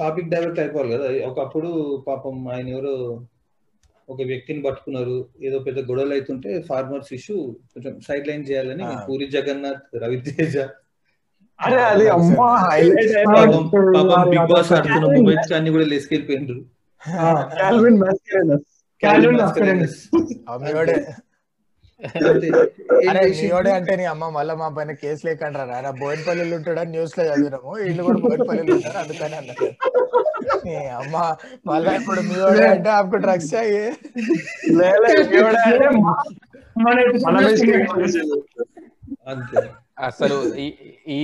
[0.00, 1.08] టాపిక్ డైవర్ట్ అయిపోవాలి కదా.
[1.28, 1.70] ఒకప్పుడు
[2.08, 2.94] పాపం ఆయన ఎవరో
[4.08, 5.16] ఒక వ్యక్తిని పట్టుకున్నారు.
[5.42, 7.36] ఏదో పెద్ద గొడవలు అవుతుంటే ఫార్మర్స్ ఇష్యూ
[7.74, 8.84] కొంచెం సైడ్ లైన్ చేయాలని.
[9.08, 10.56] పూరి జగన్నాథ్ రవితేజ
[11.60, 13.62] అరే అది అమ్మా హైలైట్ పాపం
[14.30, 16.58] బిగ్ బాస్ ఆడుతున్న మూమెంట్స్ అన్ని కూడా లెస్కెళ్ళిపోయిండ్రు
[17.56, 18.66] కాల్విన్ మాస్కరేనస్
[19.02, 19.38] Calvin
[20.62, 20.92] మీయోడే
[22.26, 22.48] అంతే.
[22.96, 23.20] ఏం అరే?
[23.36, 27.70] మీయోడే అంటే నీ అమ్మ మళ్ళీ మా పైన కేసు లేకుండా ఆయన బోయినపల్లిలో ఉంటాడని న్యూస్లో చదివినాము.
[27.78, 28.98] వీళ్ళు కూడా బోయినపల్లిలో ఉంటారు?
[29.02, 29.68] అందుకని అన్నారు
[30.64, 31.14] నీ అమ్మ
[31.66, 33.80] మళ్ళీ ఇప్పుడు మీయోడే అంటే ఆకు డ్రగ్స్ చాయి
[36.78, 36.96] మన
[39.26, 39.60] అంతే.
[39.98, 40.54] అసలు
[41.16, 41.20] ఈ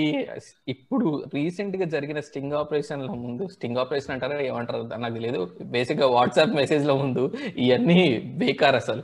[0.68, 5.40] ఇప్పుడు రీసెంట్గా జరిగిన స్టింగ్ ఆపరేషన్లో ముందు స్టింగ్ ఆపరేషన్ అంటారా ఏమంటారు నాకు తెలియదు
[5.74, 7.24] బేసిక్గా వాట్సాప్ మెసేజ్లో ముందు
[7.56, 9.02] ఇవన్నీ బేకార్ అసలు.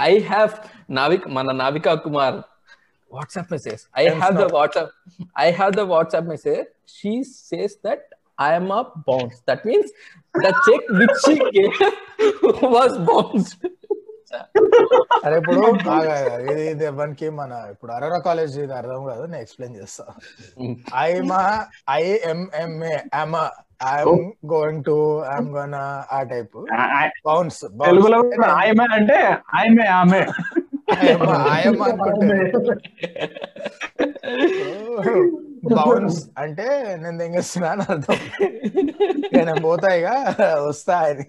[0.00, 0.50] ఐ హ్యావ్
[0.90, 2.36] నావిక్ మన Navika Kumar
[3.12, 3.82] WhatsApp message.
[3.98, 4.90] I have the WhatsApp
[5.38, 6.66] I have the WhatsApp message.
[6.96, 8.06] She says that
[8.40, 8.68] I'm
[9.08, 9.38] bounce.
[9.50, 9.92] That means
[10.44, 11.24] the cheque which
[12.76, 13.66] was bounced.
[15.24, 16.14] అరే ఇప్పుడు బాగా
[16.52, 20.04] ఇది ఎవరికి మన ఇప్పుడు అరోరా కాలేజ్ ఇది అర్థం కాదు నేను ఎక్స్ప్లెయిన్ చేస్తా.
[21.04, 21.32] I'm
[21.98, 23.36] I'mma I'm
[23.92, 24.96] I'm going to
[25.32, 25.76] I'm gonna
[26.16, 26.56] ఆ టైప్.
[27.28, 28.20] బౌన్స్ తెలుగులో
[28.98, 29.18] అంటే
[29.58, 30.22] ఆయమే ఆమె
[35.76, 36.66] బౌన్స్ అంటే
[37.02, 38.18] నేను తెంగేస్తున్నా అని అర్థం.
[39.36, 40.14] నేను పోతాయిగా
[40.66, 41.26] వస్తా అని.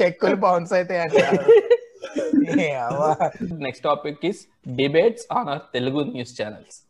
[0.00, 1.24] చెక్కులు బౌన్స్ అయితే అంటే
[2.42, 3.30] yeah.
[3.40, 4.46] Next topic is
[4.80, 6.87] debates on our Telugu news channels.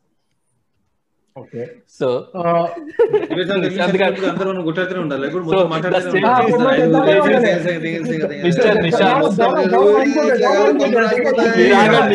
[4.99, 5.29] ఉండాలి.
[8.45, 9.41] మిస్టర్ నిషాంత్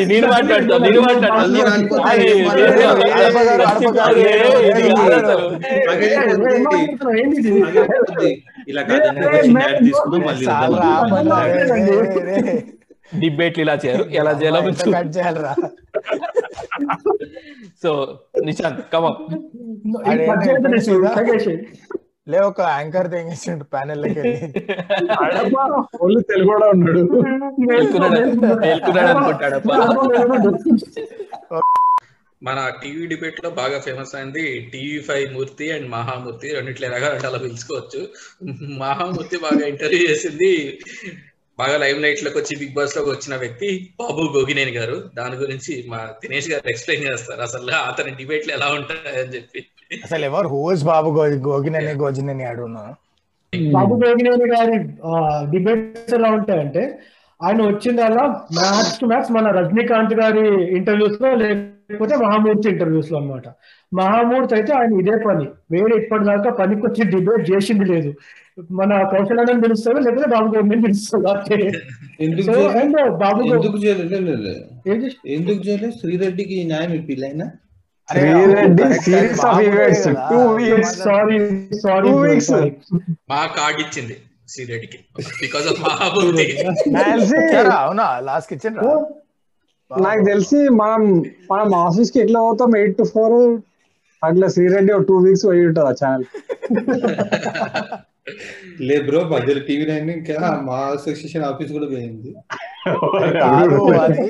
[0.04, 0.84] నేను నేను.
[8.70, 8.82] ఇలా
[9.80, 10.46] తీసుకుందాం మళ్ళీ.
[13.14, 14.60] డిబేట్లు ఇలా చేయరు ఎలా చేయాలో
[14.94, 15.54] కట్ చేయాలరా
[17.84, 17.92] సో
[18.46, 19.18] నిశాంత్ కమన్
[22.30, 24.04] లే ఒక యాంకర్ తెగించిండు ప్యానెల్
[26.02, 27.02] ఓన్లీ తెలుగు కూడా ఉన్నాడు
[32.42, 36.88] మన టీవీ డిబేట్లో బాగా ఫేమస్ అయింది TV five Murthy and Mahamurthy రెండిట్లో
[37.28, 38.02] అలా పిలుచుకోవచ్చు.
[38.80, 40.52] మహామూర్తి బాగా ఇంటర్వ్యూ చేసింది
[41.60, 44.96] బాగా లైవ్ లైట్లోకి వచ్చి బిగ్ బాస్లోకి వచ్చిన వ్యక్తి బాబు గోగినేని గారు.
[45.18, 47.42] దాని గురించి మా దినేష్ గారు ఎక్స్ప్లెయిన్ చేస్తారు.
[47.42, 49.66] అసలు అతని డిబేట్లు ఎలా ఉంటాయని చెప్పి.
[50.04, 50.48] అసలు ఎవరు?
[50.48, 51.10] హూస్ బాబు
[51.48, 52.46] గోగినని గోజినని?
[52.46, 52.86] అడుగును
[53.72, 54.78] బాబు గోగినేని గారి
[55.52, 56.84] డిబేట్స్ ఎలా ఉంటాయంటే
[57.44, 58.26] ఆయన వచ్చిందల్లా
[58.58, 60.46] మ్యాథ్స్ టు మ్యాథ్స్ మన రజనీకాంత్ గారి
[60.78, 61.30] ఇంటర్వ్యూస్లో
[61.94, 63.44] లేకపోతే మహామూర్తి ఇంటర్వ్యూస్లో అన్నమాట.
[63.94, 65.48] మహామూర్తి అయితే ఆయన ఇదే పని.
[65.72, 68.14] వేరే ఇప్పటిదాకా పనికి వచ్చి డిబేట్ చేసింది లేదు.
[68.72, 71.50] మన కౌశల్యాన్ని పిలుస్తారు లేకపోతే బాబు అంతే.
[71.50, 71.80] చేయలేదు?
[72.82, 73.78] అండ్ బాబు ఎందుకు
[75.28, 77.52] ఎందుకు చేయలేదు శ్రీరెడ్డికి న్యాయం ఇప్పిలైనా.
[78.10, 78.30] సారీ
[81.84, 82.18] సారీ
[83.58, 84.18] కార్డ్ ఇచ్చింది
[84.50, 84.98] శ్రీరెడ్డికి.
[85.42, 85.80] బికాస్ ఆఫ్
[87.40, 87.86] ఇచ్చారా?
[87.86, 88.20] అవునా?
[88.20, 89.23] లాస్ట్ ఇచ్చిండ్రా?
[90.02, 91.02] నాకు తెలిసి మనం
[91.52, 92.72] మనం ఆఫీస్కి ఎట్లా పోతాం?
[92.80, 93.36] ఎయిట్ టు ఫోర్
[94.22, 96.26] అట్లా శ్రీరెడ్డి ఒక టూ వీక్స్ పోయి ఉంటుంది ఆ ఛానల్
[98.88, 102.32] లే బ్రో మధ్యలో టీవీ నైన్ ఇంకా మా అసోసియేషన్ ఆఫీస్ కూడా పోయింది.
[104.04, 104.28] అది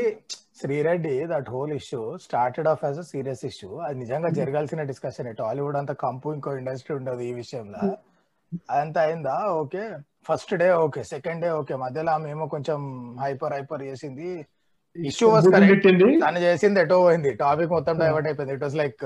[0.60, 5.78] Sri Reddy that whole issue started off as a serious issue అది నిజంగా జరగాల్సిన డిస్కషన్ టాలీవుడ్
[5.82, 7.82] అంత కంపు ఇంకో ఇండస్ట్రీ ఉండదు ఈ విషయంలో.
[8.69, 9.36] అదంతా అయిందా?
[9.62, 9.84] Okay
[10.28, 12.80] first day okay second day okay మధ్యలో ఆమె ఏమో కొంచెం
[13.23, 14.30] హైపర్ హైపర్ చేసింది.
[14.95, 15.88] ఇష్యూ వాస్ కరెక్ట్
[16.23, 17.36] తను చేసింది ఎటో పోయింది.
[17.36, 18.53] టాపిక్ మొత్తం డైవర్ట్ అయిపోయింది.
[18.53, 19.06] It was like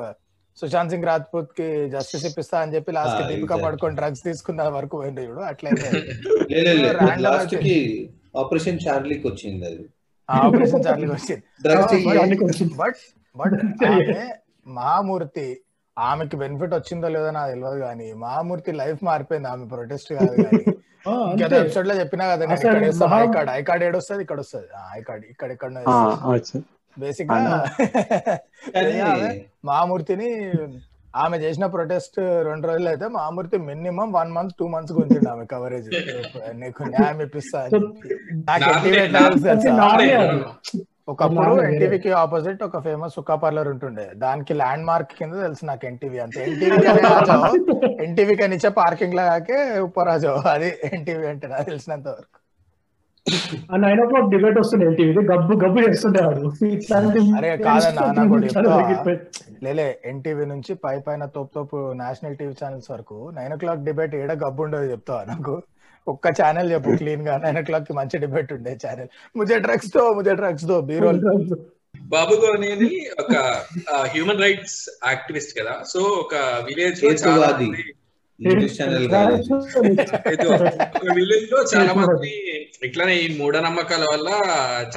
[0.58, 3.64] Sushant Singh రాజ్పూత్కి justice ఇప్పిస్తా అని చెప్పి లాస్ట్ Ah, దీపిక.
[3.64, 5.44] పడుకొని డ్రగ్స్ తీసుకున్న వరకు పోయింది చూడు.
[5.44, 5.90] అట్లయితే
[8.38, 9.90] ఆపరేషన్ చార్లీకి వచ్చింది అది.
[10.30, 12.76] ఆపరేషన్ చార్లీ వచ్చింది.
[12.82, 12.98] బట్
[13.36, 13.54] బట్
[14.78, 15.64] మహామూర్తి
[15.98, 20.77] ఆమెకి బెనిఫిట్ వచ్చిందో లేదో నాకు తెలియదు కానీ మహామూర్తి లైఫ్ మారిపోయింది ఆమె ప్రొటెస్ట్ కాదు కానీ.
[21.42, 21.52] గత.
[21.62, 22.46] ఎపిసోడ్లో చెప్పినా కదా
[23.18, 25.72] ఐ కార్డ్ ఐ కార్డ్ ఏడు వస్తుంది ఇక్కడ వస్తుంది ఐ కార్డ్ ఇక్కడ ఇక్కడ
[26.98, 27.40] బేసిక్గా
[29.08, 29.32] ఆమె
[29.68, 30.30] మహామూర్తిని
[31.16, 32.18] ఆమె చేసిన ప్రొటెస్ట్
[32.48, 35.90] రెండు రోజులు అయితే Mahamurthy minimum one month two months గుంజిండు ఆమె కవరేజ్
[36.62, 37.62] నీకు న్యాయం ఇప్పిస్తా
[41.08, 41.52] ఒకప్పుడు.
[41.70, 44.06] ఎన్టీవీకి ఆపోజిట్ ఒక ఫేమస్ సుఖా పార్లర్ ఉంటుండే.
[44.24, 46.80] దానికి ల్యాండ్ మార్క్ కింద తెలుసు నాకు ఎన్టీవీ అంతే ఎన్టీవీ
[48.06, 50.34] ఎన్టీవీ కనిచ్చే పార్కింగ్ లాగే ఉపరాజు.
[50.56, 52.38] అది ఎన్టీవీ అంటే నాకు తెలిసినంత వరకు.
[53.84, 56.44] నైన్ ఓ క్లాక్ డిబేట్ వస్తుండే ఎన్టీవీ గబ్బు గబ్బు చేస్తుండేవాడు
[57.38, 58.06] అరే కాదన్నా.
[59.66, 64.16] లేలే ఎన్టీవీ నుంచి పై పైన తోపు తోపు నేషనల్ టీవీ ఛానల్స్ వరకు నైన్ ఓ క్లాక్ డిబేట్
[64.16, 65.56] ఏడ గబ్బు ఉండదు చెప్తావా నాకు?
[66.08, 70.82] ఒక్క ఛానల్ చెప్పు క్లీన్గా నైన్ ఓ క్లాక్కి మంచి డిబేట్ ఉండే ఛానల్ ముజే డ్రగ్స్తో ముజే డ్రగ్స్తో
[70.82, 71.22] బీరోల్
[72.02, 73.34] బాబు గోనేని ఒక
[74.06, 75.84] హ్యూమన్ రైట్స్ యాక్టివిస్ట్ కదా.
[75.94, 77.58] సో ఒక విలేజ్లో చాలా
[81.14, 82.34] విలేజ్లో చాలా మంది
[82.84, 84.30] ఇట్లానే ఈ మూఢనమ్మకాల వల్ల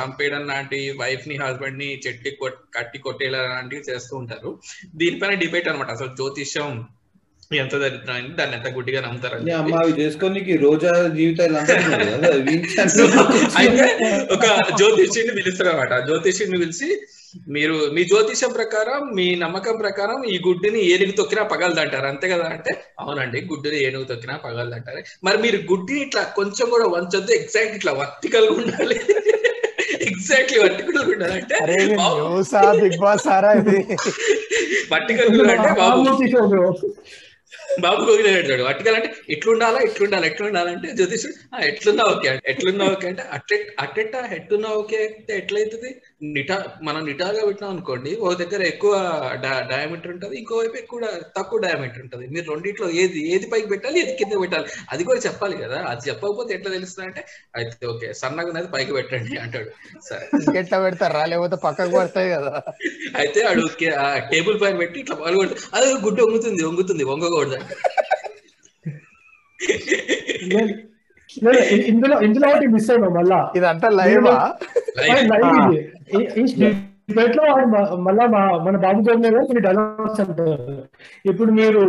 [0.01, 4.59] చంపేయడం లాంటి వైఫ్ని హస్బెండ్ని చెట్టి కొట్- కట్టి కొట్టేయడం లాంటివి చేస్తూ ఉంటారు.
[4.97, 5.91] దీనిపైన డిబేట్ అన్నమాట.
[5.91, 6.89] అసలు జ్యోతిష్యం
[7.51, 11.57] ఎంత దరిద్రమైంది దాన్ని ఎంత గుడ్డిగా నమ్ముతారని అవి చేసుకోనికి రోజా జీవితాలు
[13.61, 13.87] అయితే
[14.35, 14.45] ఒక
[14.79, 16.89] జ్యోతిష్యుని పిలుస్తారు అనమాట జ్యోతిష్యుని పిలిచి
[17.49, 22.73] మీరు మీ జ్యోతిష్యం ప్రకారం మీ నమ్మకం ప్రకారం ఈ గుడ్డిని ఏనుగు తొక్కినా పగలదంటారు అంతే కదా అంటే
[23.01, 28.55] అవునండి గుడ్డిని ఏనుగు తొక్కినా పగలదంటారు మరి మీరు గుడ్డిని ఇట్లా కొంచెం కూడా వంచొద్దు ఎగ్జాక్ట్ ఇట్లా వర్టికల్గా
[28.59, 28.99] ఉండాలి
[30.09, 31.57] ఎగ్జాక్ట్లీ వర్టికల్గా ఉండాలి అంటే
[34.93, 36.01] వర్టికల్ అంటే బాబు.
[37.81, 38.63] బాబు గోగిన పెడతాడు.
[38.63, 41.35] వర్టికల్ అంటే ఎట్లుండాలా ఎట్లుండాలి ఎట్లుండాలంటే జ్యోతిషుడు
[41.71, 42.45] ఎట్లున్నా ఓకే అంటే.
[42.53, 45.91] ఎట్లున్నా ఓకే అంటే అట్లె అట్టెట్ట ఎట్టున్నా ఓకే అంటే ఎట్లయితుంది?
[46.21, 48.93] నిటా మనం నిటాగా పెట్టినాం అనుకోండి ఓ దగ్గర ఎక్కువ
[49.71, 51.01] డయామీటర్ ఉంటుంది ఇంకోవైపు ఎక్కువ
[51.37, 52.27] తక్కువ డయామీటర్ ఉంటుంది.
[52.27, 54.69] మీరు రెండిట్లో ఏది ఏది పైకి పెట్టాలి ఏది కింద పెట్టాలి?
[54.91, 55.83] అది కూడా చెప్పాలి కదా?
[55.83, 59.71] అది చెప్పకపోతే ఎట్లా తెలుస్తుంది అంటే అయితే ఓకే సన్నగా ఉన్నది పైకి పెట్టండి అంటాడు.
[60.09, 60.29] సరే.
[60.35, 61.27] ఇంకెట్లా పెడతారా?
[61.27, 62.63] లేకపోతే పక్కకు పడతాయి కదా.
[63.17, 63.43] అయితే
[63.93, 67.59] ఆ టేబుల్ పైన పెట్టి ఇట్లా పగలగొడతాడు అదే గుడ్డు వంగుతుంది వంగుతుంది వంగకూడదు.
[71.89, 73.39] ఇందులో ఇందులో ఒకటి మిస్ అయినా మళ్ళా.
[73.57, 74.35] ఇదంతా లైవా?
[77.09, 77.45] డిబేట్లో
[77.97, 78.25] మళ్ళా
[78.65, 80.57] మన బాబు గోవింద గారు కొన్ని డైలాగ్స్ అంటారు
[81.27, 81.83] ఇప్పుడు మీరు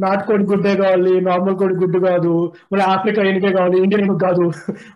[0.00, 2.32] నాటుకోడి గుడ్డే కావాలి నార్మల్ కోడి గుడ్డు కాదు
[2.72, 4.44] మళ్ళీ ఆఫ్రికా ఎనికే కావాలి ఇండియన్ ఎనుక కాదు.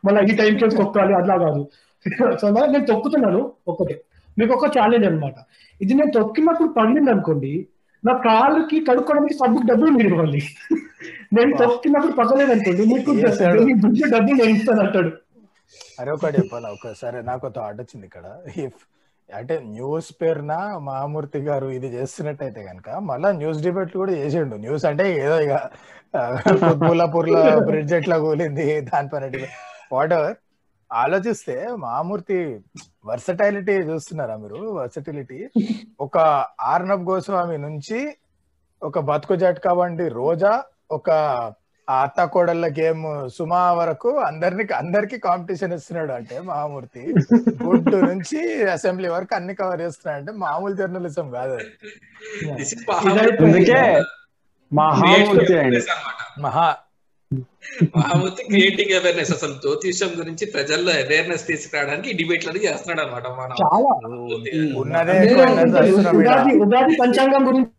[0.05, 1.63] మళ్ళీ ఈ టైంకి తొక్కాలి అట్లా కాదు.
[2.41, 3.97] సో నేను తొక్కుతున్నాను ఒకటే
[4.39, 5.35] మీకు ఒక ఛాలెంజ్ అన్నమాట.
[5.81, 7.53] ఇది నేను తొక్కినప్పుడు పగిలింది అనుకోండి
[8.07, 10.43] నా కాళ్ళకి కడుక్కోవడానికి సబ్బుకి డబ్బులు మీరు ఇవ్వాలి.
[11.37, 12.85] నేను తొక్కినప్పుడు పగలేదు అనుకోండి
[13.83, 15.11] దుడ్డు డబ్బులు నేను ఇస్తాను అంటాడు.
[16.01, 18.25] అరే ఒకటి చెప్పాలి ఒకసారి నాకు ఒక థాట్ వచ్చింది ఇక్కడ.
[18.65, 18.81] ఇఫ్
[19.29, 20.53] అంటే న్యూస్ పేరున
[20.89, 24.57] మహామూర్తి గారు ఇది చేస్తున్నట్టయితే కనుక మళ్ళా న్యూస్ డిబేట్ కూడా చేసిండు.
[24.67, 25.55] న్యూస్ అంటే ఏదో ఇక
[26.63, 29.25] కుత్బుల్లాపూర్లో బ్రిడ్జ్ ఎట్లా కూలింది దానిపైన
[29.97, 30.37] వాట్ ఎవర్
[30.93, 32.61] ఆలోచిస్తే మహామూర్తి
[33.07, 34.55] వర్సటైలిటీ చూస్తున్నారా మీరు?
[34.55, 35.49] వర్సటిలిటీ.
[36.01, 36.19] ఒక
[36.61, 38.17] ఆర్నబ్ గోస్వామి నుంచి
[38.83, 41.11] ఒక బతుకు జట్కా వంటి రోజా ఒక
[41.89, 47.15] అత్త కోడళ్ళ గేమ్ సుమా వరకు అందరిని అందరికి కాంపిటీషన్ ఇస్తున్నాడు అంటే మహామూర్తి.
[47.63, 51.59] గుడ్ నుంచి అసెంబ్లీ వరకు అన్ని కవర్ చేస్తున్నాడు అంటే మామూలు జర్నలిజం కాదు
[54.73, 55.59] మహామూర్తి.
[55.59, 55.81] అండి
[56.41, 56.77] మహా
[57.95, 63.51] మహామూర్తి క్రియేటింగ్ అవేర్నెస్ అసలు జ్యోతిషం గురించి ప్రజల్లో అవేర్నెస్ తీసుకురావడానికి డిబేట్ లని చేస్తున్నాడు అనమాట మన.
[66.15, 67.73] ఉగాది ఉగాది పంచాంగం గురించి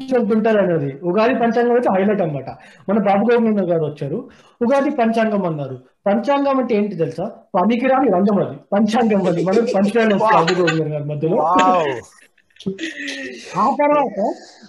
[0.00, 2.48] చెప్తుంటారు అనేది ఉగాది పంచాంగం అయితే హైలైట్ అన్నమాట.
[2.88, 4.18] మన బాబు గోవింద గారు వచ్చారు.
[4.60, 5.76] ఉగాది పంచాంగం అన్నారు.
[6.06, 7.26] పంచాంగం అంటే ఏంటి తెలుసా?
[7.54, 8.56] పనికిరాని రంగం అది.
[8.72, 9.42] పంచాంగం అది.
[9.44, 11.38] మనం పంచాంగం బాబు గోవింద గారి మధ్యలో.
[13.58, 14.18] ఆ తర్వాత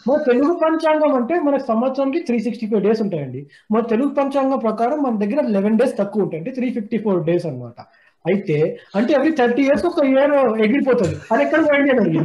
[0.07, 3.41] మన తెలుగు పంచాంగం అంటే మన సంవత్సరానికి త్రీ సిక్స్టీ ఫైవ్ డేస్ ఉంటాయండి.
[3.71, 6.55] మన తెలుగు పంచాంగం ప్రకారం మన దగ్గర లెవెన్ డేస్ తక్కువ ఉంటాయి.
[6.57, 7.79] త్రీ ఫిఫ్టీ ఫోర్ డేస్ అన్నమాట.
[8.25, 8.57] అయితే
[8.95, 10.33] అంటే ఎవ్రీ థర్టీ ఇయర్స్ ఒక ఇయర్
[10.65, 11.15] ఎగిరిపోతుంది.
[11.31, 12.19] అది ఎక్కడ పోయింది అని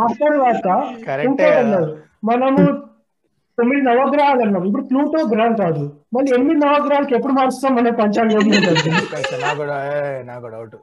[0.00, 0.68] ఆ తర్వాత
[2.24, 2.62] మనము
[3.58, 4.62] తొమ్మిది నవగ్రహాలు అన్నాం.
[4.68, 5.82] ఇప్పుడు ప్లూటో గ్రహం కాదు.
[6.14, 8.48] మళ్ళీ ఎనిమిది నవగ్రహాలకి ఎప్పుడు మారుస్తాం మన పంచాంగం
[10.28, 10.76] నాకు కూడా డౌట్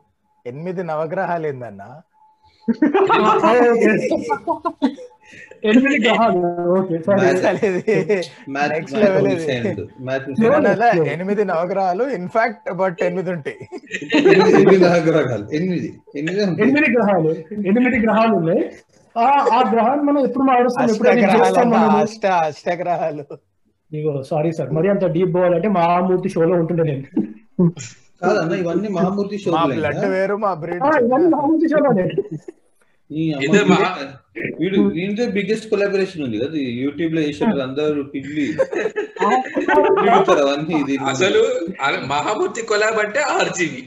[0.49, 1.89] ఎనిమిది నవగ్రహాలు ఏందన్నా
[5.63, 6.37] ఎనిమిది గ్రహాలు.
[11.43, 13.57] నవగ్రహాలు ఇన్ఫాక్ట్ బట్ ఎనిమిది ఉంటాయి.
[14.59, 15.45] ఎనిమిది నవగ్రహాలు.
[15.53, 15.89] ఎనిమిది.
[16.15, 16.69] ఎనిమిది ఉంటాయి.
[16.69, 17.29] ఎనిమిది గ్రహాలు.
[17.67, 18.63] ఎనిమిది గ్రహాలు ఉన్నాయి.
[19.17, 21.09] ఆ ఆ గ్రహాన్ని మనం ఎప్పుడు మారుస్తాం ఎప్పుడు
[22.29, 23.23] అష్టగ్రహాలు
[24.23, 24.69] సారీ సార్.
[24.69, 27.05] మరి అంత డీప్ పోవాలంటే మహామూర్తి షోలో ఉంటుండే నేను.
[28.21, 32.05] కాదన్న ఇవన్నీ మహామూర్తి షో మా బ్లడ్ వేరు మా బ్రీడ్ ఆ, ఇవన్నీ మహామూర్తి షోలోనే
[33.41, 33.93] ఇదే మహా-
[34.59, 38.45] వీడు వీడితో బిగ్గెస్ట్ కొలాబరేషన్ ఉంది కదా యూట్యూబ్లో చేసారు అందరూ పిల్లి.
[40.35, 41.41] అవన్నీ ఇది అసలు
[42.07, 43.81] మహామూర్తి కొలాబ్ అంటే ఆర్జీవి.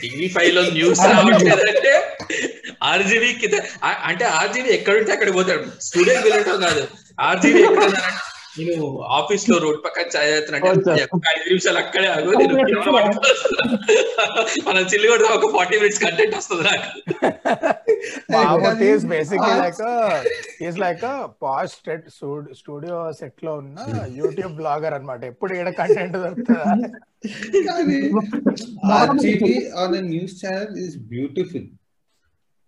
[0.00, 1.92] టీవీ ఫైవ్లో న్యూస్ రావట్లేదంటే
[2.82, 3.54] ఆర్జీవి కింద
[4.04, 5.64] అంటే ఆర్జీవి ఎక్కడుంటే అక్కడ పోతాడు.
[5.80, 6.82] స్టూడెంట్ వెళ్ళటం కాదు.
[7.20, 7.94] ఆర్జీవి ఎక్కడ
[8.60, 8.86] నేను
[9.18, 12.54] ఆఫీస్లో రోడ్ పక్కన చాయ్ తాగుతున్నట్టే ఒక ఐదు నిమిషాలు అక్కడే ఆగు నేను
[14.68, 16.88] మనం చిల్లి కొడితే ఒక ఫార్టీ మినిట్స్ కంటెంట్ వస్తుంది నాకు.
[18.90, 19.82] Is basically like
[20.68, 21.04] is like
[21.44, 22.06] posh set
[22.60, 23.78] studio సెట్లో ఉన్న
[24.20, 25.22] యూట్యూబ్ బ్లాగర్ అన్నమాట.
[25.32, 26.64] ఎప్పుడు ఈడ కంటెంట్ దొరుకుతుందా?
[29.82, 31.68] On news channel is beautiful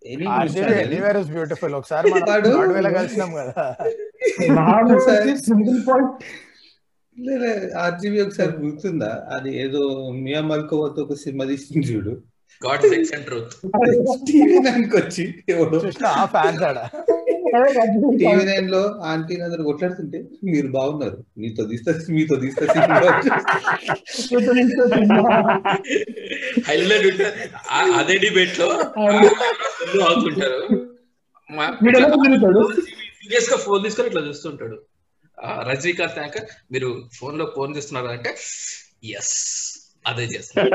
[0.01, 3.65] any news RGV channel anywhere is beautiful ఒకసారి మనం కలిసినాం కదా.
[7.77, 9.27] ఆర్జీబీ ఒకసారి గుర్తుందా?
[9.27, 12.23] అది ఏదో మియా మల్కోవతో ఒక సినిమా తీసింది చూడు.
[12.61, 13.53] God sex and truth.
[14.27, 15.85] TV నైన్కి వచ్చి ఎవడో.
[15.85, 16.77] చూసిన ఆ ఫ్యాన్స్ ఆడ.
[18.19, 21.25] టీవీ నైన్లో ఆంటీ అందరు కొట్లాడుతుంటే మీరు బాగున్నారు.
[21.37, 22.65] మీతో తీస్తా మీతో తీస్తా
[26.67, 27.25] హైలైట్ ఉంటుంది
[27.99, 28.65] అదే డిబేట్లో
[30.05, 30.61] అవుతుంటారు
[33.21, 34.77] సీరియస్గా ఫోన్ తీసుకొని ఇట్లా చూస్తుంటాడు.
[35.69, 38.31] రజనీకాంత్ యాంకర్ మీరు ఫోన్లో ఫోన్ చేస్తున్నారు అంటే
[39.17, 39.35] ఎస్
[40.07, 40.71] అదే చేస్తున్నారు.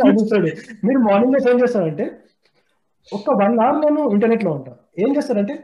[0.01, 0.25] నాకు
[0.87, 2.07] మీరు మార్నింగ్ ఏం చేస్తారంటే
[3.13, 5.55] ఒక వన్ అవర్ నేను ఇంటర్నెట్లో ఉంటా ఏం చేస్తారంటే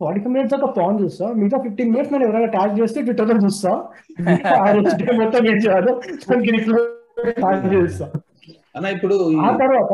[0.00, 1.26] ఫార్టీ మినిట్స్ దాకా ఫోన్ చూస్తా.
[1.40, 3.72] మిగతా ఫిఫ్టీన్ మినిట్స్ నేను ఎవరైనా ట్యాగ్ చేస్తే ట్విట్టర్లో చూస్తా.
[4.58, 4.88] ఆ రోజు
[5.22, 5.92] మొత్తం ఏం చేయాలో
[6.28, 6.52] దానికి
[7.40, 8.06] ట్యాగ్ చేస్తా.
[8.76, 9.14] అన్న ఇప్పుడు
[9.46, 9.92] ఆ తర్వాత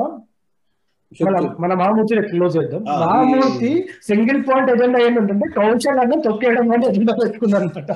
[1.62, 2.81] మన మహామూర్తి క్లోజ్ చేద్దాం.
[3.03, 3.71] మహామూర్తి
[4.07, 7.91] సింగిల్ పాయింట్ ఎజెండా ఏంటంటే కౌశల్ అన్న తొక్కేయడం అని ఎజెండా పెట్టుకున్నారు అనమాట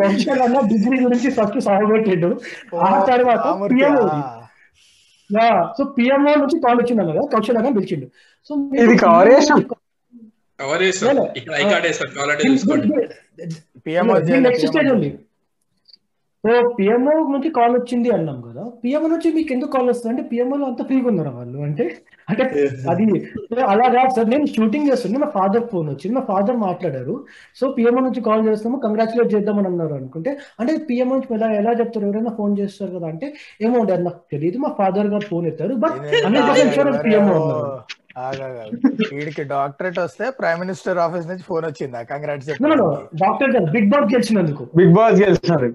[0.00, 2.30] కౌశల్ అన్న డిగ్రీ గురించి ఫస్ట్ సాగబెట్టిండు
[2.86, 4.04] ఆ తర్వాత పిఎంఓ
[5.76, 8.06] సో పిఎంఓ నుంచి కాల్ వచ్చింది కదా కౌశల్ అన్న పిలిచిండు.
[8.50, 8.52] సో
[8.84, 9.28] ఇది cover
[13.86, 14.14] పిఎంఓ
[14.48, 15.08] నెక్స్ట్ స్టేజ్ ఉంది.
[16.44, 18.62] సో పిఎంఓ నుంచి కాల్ వచ్చింది అన్నాం కదా.
[18.82, 20.10] పిఎంఓ నుంచి మీకు ఎందుకు కాల్ వస్తుంది?
[20.14, 21.58] అంటే పిఎంఓ లో అంత ఫ్రీగా ఉన్నారా వాళ్ళు?
[21.68, 21.84] అంటే
[22.30, 22.44] అంటే
[22.92, 23.04] అది
[23.72, 24.28] అలా కాదు సార్.
[24.32, 27.14] నేను షూటింగ్ చేస్తుండే మా ఫాదర్ ఫోన్ వచ్చింది మా ఫాదర్ మాట్లాడారు.
[27.60, 32.06] సో పిఎంఓ నుంచి కాల్ చేస్తాము కంగ్రాచులేట్ చేద్దామని అన్నారు అనుకుంటే అంటే పిఎంఓ నుంచి ఎలా ఎలా చెప్తారు?
[32.10, 33.28] ఎవరైనా ఫోన్ చేస్తారు కదా అంటే
[33.66, 37.70] ఏమో నాకు తెలియదు మా ఫాదర్ గారు ఫోన్ ఎత్తారు but hundred percent sure PMO ఉన్నారు
[39.14, 42.00] వీడికి డాక్టరేట్ వస్తే ప్రైమ్ మినిస్టర్ ఆఫీస్ నుంచి ఫోన్ వచ్చిందా?
[42.12, 42.48] కంగ్రాట్స్
[43.22, 44.64] డాక్టర్ గారు బిగ్ బాస్ గెలిచినందుకు.
[44.78, 45.70] బిగ్ బాస్ గెలిచినారు.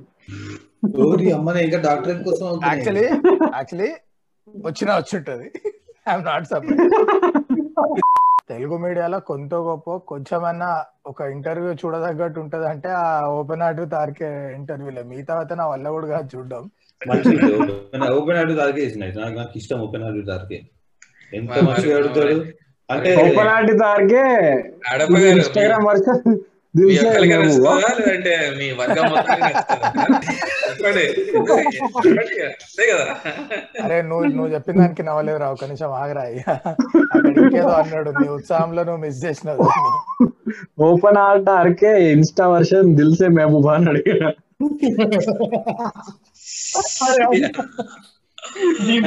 [1.67, 2.47] ఇంకా డాక్టరేట్ కోసం.
[2.69, 3.05] యాక్చువల్లీ
[3.57, 3.89] యాక్చువల్లీ
[4.67, 5.47] వచ్చినా వచ్చి ఉంటది
[6.09, 6.95] ఐఎమ్ నాట్ సర్ప్రైజ్
[8.51, 10.69] తెలుగు మీడియాలో కొంత గొప్ప కొంచెమన్నా
[11.09, 13.05] ఒక ఇంటర్వ్యూ చూడదగ్గట్టు ఉంటది అంటే ఆ
[13.39, 16.63] ఓపెన్ ఆర్డర్ తారికే ఇంటర్వ్యూలే మిగతా అయితే నా వల్ల కూడా చూడడం.
[17.01, 17.51] మంచిది.
[18.17, 18.85] ఓపెన్ ఆడు తారకే
[19.37, 20.59] నాకు ఇష్టం ఓపెన్ ఆడు తారకే.
[21.33, 22.35] ఎంత మరి- మంచిగా ఆడుతాడు
[22.89, 24.23] అంటే ఓపెన్ ఆంటీ తారకే
[24.91, 26.35] ఆడప్ప గారు ఇన్స్టాగ్రామ్ వరకు మీ
[26.75, 27.43] దిల్సే ఒక్కరికే మేము.
[27.45, 29.87] నచ్చుతుందా లేదంటే మీ వర్గం మొత్తానికి నచ్చుతుందా
[30.65, 32.41] చెప్పండి చెప్పండి.
[32.63, 33.05] అంతే కదా
[33.83, 36.53] అరే నువ్వు నువ్వు చెప్పిన దానికి నవ్వలేదు రావు కనీసం ఆగరా అయ్యా
[37.07, 39.91] అక్కడ ఇంకేదో అన్నాడు నీ ఉత్సాహంలో నువ్వు మిస్ చేసినావు దాన్ని.
[40.85, 44.31] Open heart RK Insta version Dil Se Mehbooba అని అడిగారు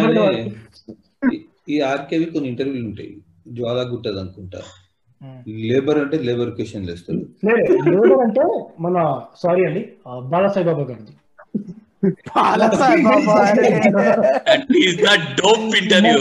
[0.01, 0.43] అదే,
[1.69, 3.13] ఈ- ఆర్కేవి కొన్ని ఇంటర్వ్యూలు ఉంటాయి.
[3.49, 4.61] జ్వాలా గుట్టది అనుకుంటా
[5.65, 7.21] లేబర్ అంటే లేబర్ క్వశ్చన్ వేస్తారు.
[7.89, 8.45] లేదు అంటే
[8.81, 8.97] మన
[9.37, 11.13] సారీ అండి ఆ, బాలాసాయి బాబా గారిది
[12.29, 13.69] బాలాసాహెబ్ బాబా అరే.
[15.03, 16.19] దట్ డోప్ ఇంటర్వ్యూ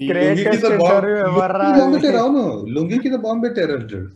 [0.00, 2.42] లుంగి కింద బాంబు- పెట్టారు అవును
[2.74, 4.08] లుంగి కింద బాంబు పెట్టారు అంటాడు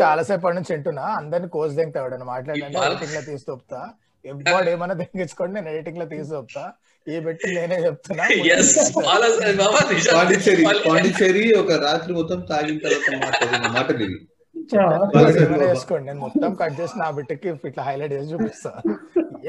[0.00, 1.04] చాలాసేపటి నుంచి వింటున్నా.
[1.18, 3.80] అందరిని కోచ్ దింగుతాడు మాట్లాడండి ఎడిటింగ్లో తీసి చెప్తా
[4.24, 6.64] ఎవ్వడు ఏమన్నా దింగించుకోండి నేను ఎడిటింగ్లో తీసి చెప్తా
[7.06, 8.24] ఈ పెట్టి నేనే చెప్తున్నా.
[10.16, 14.29] పాండిచ్చేరి పాండిచ్చేరి ఒక రాత్రి మొత్తం తాగిన తర్వాత ఇవి చా-
[14.76, 16.06] ఏమైనా వేసుకోండి.
[16.06, 18.72] నేను మొత్తం కట్ చేసి నా బిడ్డకి ఇట్లా హైలైట్ చేసి చూపిస్తా.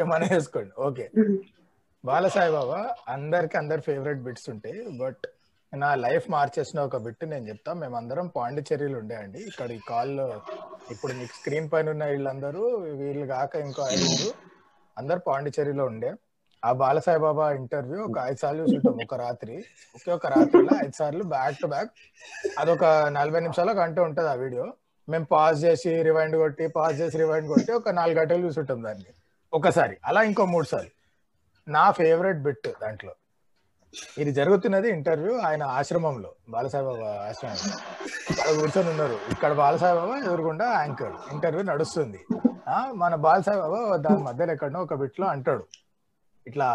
[0.01, 0.71] ఏమైనా వేసుకోండి.
[0.87, 1.05] ఓకే.
[2.03, 4.97] బాలసాయి బాబా అందరికి అందరి ఫేవరెట్ బిట్స్ ఉంటాయి.
[4.97, 5.25] బట్
[5.73, 7.73] నా లైఫ్ మార్చేసిన ఒక బిట్ నేను చెప్తా.
[7.73, 9.39] మేమందరం పాండిచ్చేరిలో ఉండే అండి.
[9.39, 10.15] ఇక్కడ ఈ కాల్
[10.91, 12.63] ఇప్పుడు మీకు స్క్రీన్ పైన ఉన్న వీళ్ళందరూ
[13.01, 14.31] వీళ్ళు కాక ఇంకో ఐదుగురు
[14.97, 16.11] అందరు పాండిచ్చేరిలో ఉండే.
[16.63, 19.55] ఆ బాలసాయి బాబా ఇంటర్వ్యూ ఒక ఐదు సార్లు చూసుంటాం ఒక రాత్రి.
[19.95, 21.91] ఒకే ఒక రాత్రిలో ఐదు సార్లు బ్యాక్ టు బ్యాక్
[22.59, 22.83] అదొక
[23.17, 24.65] నలభై నిమిషాల గంట ఉంటది ఆ వీడియో.
[25.11, 29.11] మేము పాజ్ చేసి రివైండ్ కొట్టి పాజ్ చేసి రివైండ్ కొట్టి ఒక నాలుగు గంటలు చూసుంటాం దాన్ని.
[29.53, 30.91] ఒకసారి అలా ఇంకో మూడు సార్లు.
[31.67, 33.13] నా ఫేవరెట్ బిట్ దాంట్లో.
[34.17, 38.59] ఇది జరుగుతున్నది ఇంటర్వ్యూ ఆయన ఆశ్రమంలో బాలసాయిబాబా ఆశ్రమంలో.
[38.59, 39.17] కూర్చొని ఉన్నారు.
[39.31, 42.21] ఇక్కడ బాలసాయిబాబా ఎదురుకుండా యాంకర్ ఇంటర్వ్యూ నడుస్తుంది.
[42.93, 45.65] మన బాలసాయిబాబా దాని మధ్యలో ఎక్కడనో ఒక బిట్లో అంటాడు.
[46.47, 46.69] ఇట్లా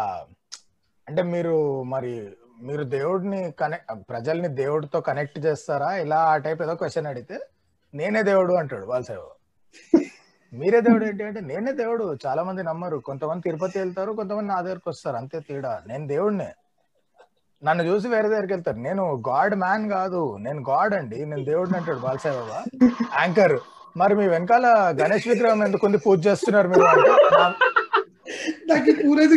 [1.07, 2.13] అంటే మీరు మరి
[2.61, 5.89] మీరు దేవుడిని కనెక్ట్ ప్రజల్ని దేవుడితో కనెక్ట్ చేస్తారా?
[6.03, 7.39] ఇలా ఆ టైప్ ఏదో క్వశ్చన్ అడిగితే
[7.97, 9.33] నేనే దేవుడు అంటాడు బాలసాయిబాబా
[10.53, 12.05] మీరే దేవుడు ఏంటి అంటే నేనే దేవుడు.
[12.25, 12.97] చాలా మంది నమ్మరు.
[12.97, 15.15] కొంతమంది తిరుపతి వెళ్తారు కొంతమంది నా దగ్గరకు వస్తారు.
[15.15, 15.81] అంతే తేడా.
[15.87, 16.47] నేను దేవుడినే.
[17.63, 18.77] నన్ను చూసి వేరే దగ్గరికి వెళ్తారు.
[18.77, 20.37] నేను గాడ్ మ్యాన్ కాదు.
[20.41, 21.25] నేను గాడ్ అండి.
[21.25, 22.59] నేను దేవుడిని అంటాడు బాలసాయి బాబా
[23.19, 23.57] యాంకర్.
[23.97, 24.65] మరి మీ వెనకాల
[25.01, 25.97] గణేష్ విగ్రహం ఎందుకు ఉంది?
[25.97, 26.85] పూజ చేస్తున్నారు మీరు
[28.71, 28.89] నాకు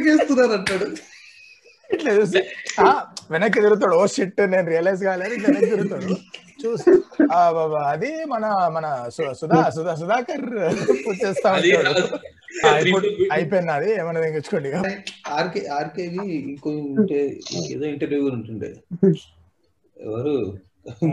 [0.09, 0.87] చేస్తున్నారు అంటాడు.
[1.95, 2.41] ఇట్లా చూసి
[3.31, 3.95] వెనక్కి తిరుగుతాడు.
[3.95, 5.35] ఓ షిట్ నేను రియలైజ్ కాలేదు.
[5.35, 6.09] వెనక్కి తిరుగుతాడు.
[6.61, 6.93] చూసి
[7.33, 8.87] ఆ, బాబా, అది మన మన
[9.35, 10.47] సుధా సుధా సుధాకర్
[11.23, 12.03] చేస్తా అది ఉంటాడు.
[13.35, 14.21] అయిపోయింది అది ఏమైనా
[14.71, 14.79] ఇక.
[15.31, 17.21] ఆర్కే ఆర్కేవి ఇంకో ఉంటే
[17.69, 18.71] ఏదో ఇంటర్వ్యూ ఉంటుండే.
[19.97, 20.35] ఎవరు?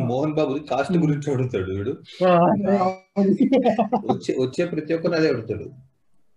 [0.09, 1.93] మోహన్ బాబు కాస్ట్ గురించి అడుగుతాడు వీడు.
[4.11, 5.67] వచ్చే వచ్చే ప్రతి ఒక్కరు అదే అడుగుతాడు.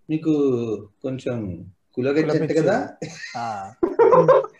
[0.09, 0.33] నీకు
[1.03, 1.37] కొంచెం
[1.97, 2.75] కులగెచ్చంట కదా?
[3.37, 3.43] ఆ,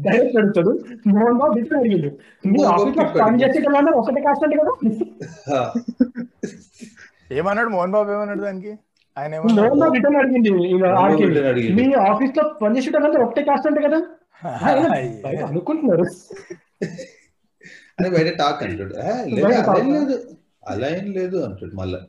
[0.00, 0.68] డైరెక్ట్ అడుగుతాడు
[1.06, 2.18] మోహన్ బాబు అడిగిండు
[2.48, 5.72] మీ ఆఫీస్లో పని ఒకటే కాస్ట్ అంటే కదా?
[7.32, 7.68] ఏమన్నాడు?
[7.68, 8.78] మోహన్ బాబు ఏమన్నాడు దానికి?
[9.18, 11.86] ఆయన మోహన్ బాబు రిటర్న్ అడిగింది.
[11.86, 14.06] మీ ఆఫీస్లో పని చేసే వాళ్ళందరూ ఒకటే కాస్ట్ అంటే కదా?
[15.46, 16.02] అనుకుంటున్నారు.
[18.00, 18.94] అని బయట టాక్ అంటాడు.
[18.94, 20.26] "ఆ, లేదు,
[20.68, 21.12] అలా ఏం.
[21.12, 21.36] లేదు.
[21.36, 22.00] అంటాడు మళ్ళా.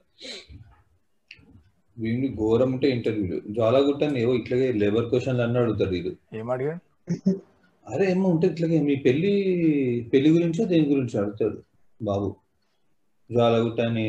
[2.00, 6.38] వీడిని ఘోరం ఉంటే ఇంటర్వ్యూలు జ్వాలగుట్టని ఏవో ఇట్లాగే లేబర్ క్వశ్చన్లు అన్నీ అడుగుతారు వీడు.
[6.38, 6.88] ఏమడిగాడు
[7.88, 9.32] అరే ఏమో ఉంటే ఇట్లాగే మీ పెళ్ళి
[10.12, 11.58] పెళ్ళి గురించో దేని గురించి అడుగుతాడు
[12.02, 12.28] బాబు
[13.30, 14.08] జ్వాలగుట్ట అని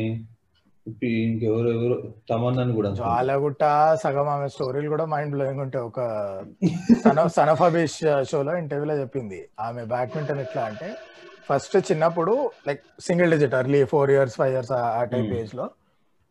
[0.85, 1.95] ఇప్పి ఇంకెవరు ఎవరు
[2.29, 2.89] తమన్నాను కూడా.
[2.99, 3.63] జ్వాలగుట్ట
[4.03, 5.99] సగం ఆమె స్టోరీలు కూడా మైండ్ బ్లోయింగ్ ఉంటాయి ఒక
[7.03, 7.97] సన్ సనఫ్ అబీష్
[8.29, 10.89] షోలో ఇంటర్వ్యూలో చెప్పింది ఆమె బ్యాడ్మింటన్ ఎట్లా అంటే
[11.49, 12.33] ఫస్ట్ చిన్నప్పుడు
[12.67, 15.39] like single digit early four years five years ఆ టైప్ Hmm.
[15.41, 15.67] ఏజ్లో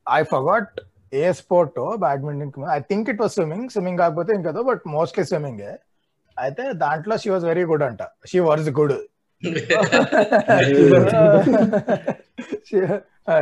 [0.07, 0.75] I forgot
[1.19, 5.63] a sport badminton I think it was swimming swimming కాకపోతే ఇంకదో బట్ మోస్ట్లీ స్విమ్మింగ్
[6.45, 8.03] అయితే దాంట్లో షీ వాజ్ వెరీ గుడ్ అంట.
[8.33, 8.97] షీ వాజ్ గుడ్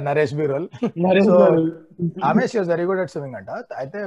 [0.07, 0.67] నరేష్ బీరోల్.
[2.29, 3.51] ఆమె she very good at swimming అంట.
[3.81, 3.99] అయితే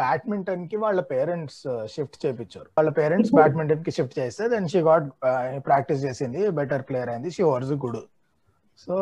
[0.00, 1.60] బ్యాడ్మింటన్కి వాళ్ళ పేరెంట్స్
[1.94, 2.68] షిఫ్ట్ చేపించారు.
[2.78, 5.08] వాళ్ళ పేరెంట్స్ బ్యాడ్మింటన్కి షిఫ్ట్ చేస్తే దెన్ షీ గాట్
[5.68, 7.30] ప్రాక్టీస్ చేసింది బెటర్ ప్లేయర్ అయింది.
[7.36, 8.00] షీ వర్జ్ గుడ్
[8.84, 8.94] సో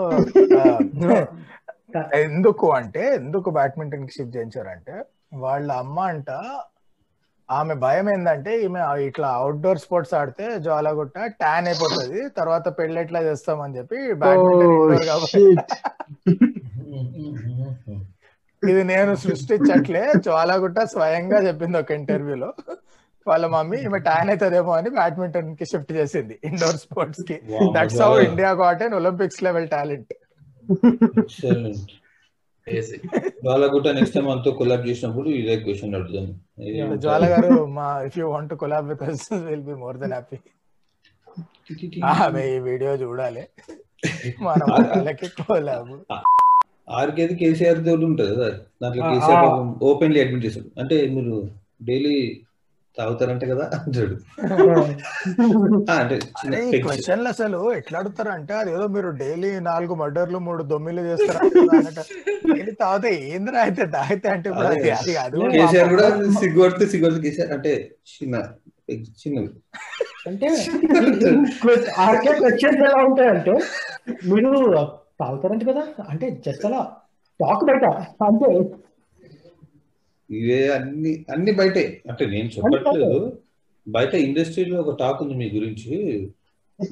[2.27, 4.97] ఎందుకు అంటే ఎందుకు బ్యాడ్మింటన్కి షిఫ్ట్ చేయించారంటే
[5.45, 6.31] వాళ్ళ అమ్మ అంట
[7.51, 12.21] ఆమె భయం ఏంటంటే ఈమె ఇట్లా అవుట్డోర్ స్పోర్ట్స్ ఆడితే జ్వాలగుట్ట ట్యాన్ అయిపోతుంది.
[12.39, 13.97] తర్వాత పెళ్ళి ఎట్లా చేస్తామని చెప్పి
[18.63, 20.03] ఇది నేను సృష్టించట్లే.
[20.25, 22.51] జ్వాలగుట్ట స్వయంగా చెప్పింది ఒక ఇంటర్వ్యూలో
[23.27, 27.37] వాళ్ళ మమ్మీ ఈమె ట్యాన్ అవుతుందేమో అని బ్యాడ్మింటన్కి షిఫ్ట్ చేసింది indoor స్పోర్ట్స్కి.
[27.77, 30.13] That's how India got and Olympics level talent
[33.47, 36.25] బాలగుట్ట next time అంతా కొలాబ్ చేసినప్పుడు ఇదే క్వశ్చన్ అడుగుదాం.
[37.03, 40.39] జ్వాల గారు మా if you want collab with us will be more than happy
[42.13, 43.45] ఆమె ఈ వీడియో చూడాలి.
[44.47, 45.93] మనం వాళ్ళకి కొలాబ్
[46.99, 48.51] ఆర్కేది కేసీఆర్ తోటి ఉంటుంది కదా
[48.83, 49.47] దాంట్లో కేసీఆర్.
[49.91, 50.69] ఓపెన్లీ అడ్మిట్ చేశాడు.
[50.81, 51.37] అంటే మీరు
[51.89, 52.17] డైలీ
[52.97, 54.15] తాగుతారంటే కదా అంటాడు.
[55.91, 56.17] ఆ, అంటే
[56.85, 61.41] క్వశ్చన్లు అసలు ఎట్లా అడుగుతారు అంటే అది ఏదో మీరు డైలీ నాలుగు మర్డర్లు మూడు దొమ్మిలు చేస్తారా
[62.51, 64.49] డైలీ తాగితే ఏందిరా అయితే తాగితే అంటే
[64.85, 65.35] కేసీఆర్
[65.93, 66.09] కూడా.
[66.39, 67.73] సిగ్గుపడితే సిగ్గుపడితే కేసీఆర్ అంటే
[68.13, 68.35] చిన్న
[69.21, 69.51] చిన్నవి
[70.27, 70.47] అంటే
[72.05, 73.55] ఆర్కే క్వశ్చన్స్ ఎలా ఉంటాయంటే
[74.29, 74.51] మీరు
[75.21, 76.81] తాగుతారంట కదా అంటే జస్ట్ అలా
[77.41, 77.85] టాక్ బయట
[78.25, 78.49] అంతే.
[80.31, 82.03] ఇవే అన్ని అన్ని బయటే.
[82.11, 83.39] అంటే నేను చెప్పట్లేదు.
[83.89, 86.29] బయట ఇండస్ట్రీలో ఒక టాక్ ఉంది మీ గురించి.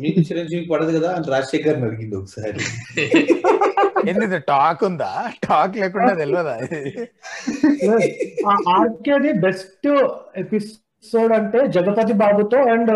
[0.01, 2.61] మీకు చిరంజీవి పడదు కదా అని రాజశేఖర్ అడిగింది ఒకసారి.
[4.11, 5.31] ఇది టాక్ ఉందా?
[5.45, 6.55] టాక్ లేకుండా తెలియదా?
[8.49, 9.89] ఆర్కేది బెస్ట్
[10.37, 12.93] ఎపిసోడ్ అంటే జగపతి బాబుతో అండ్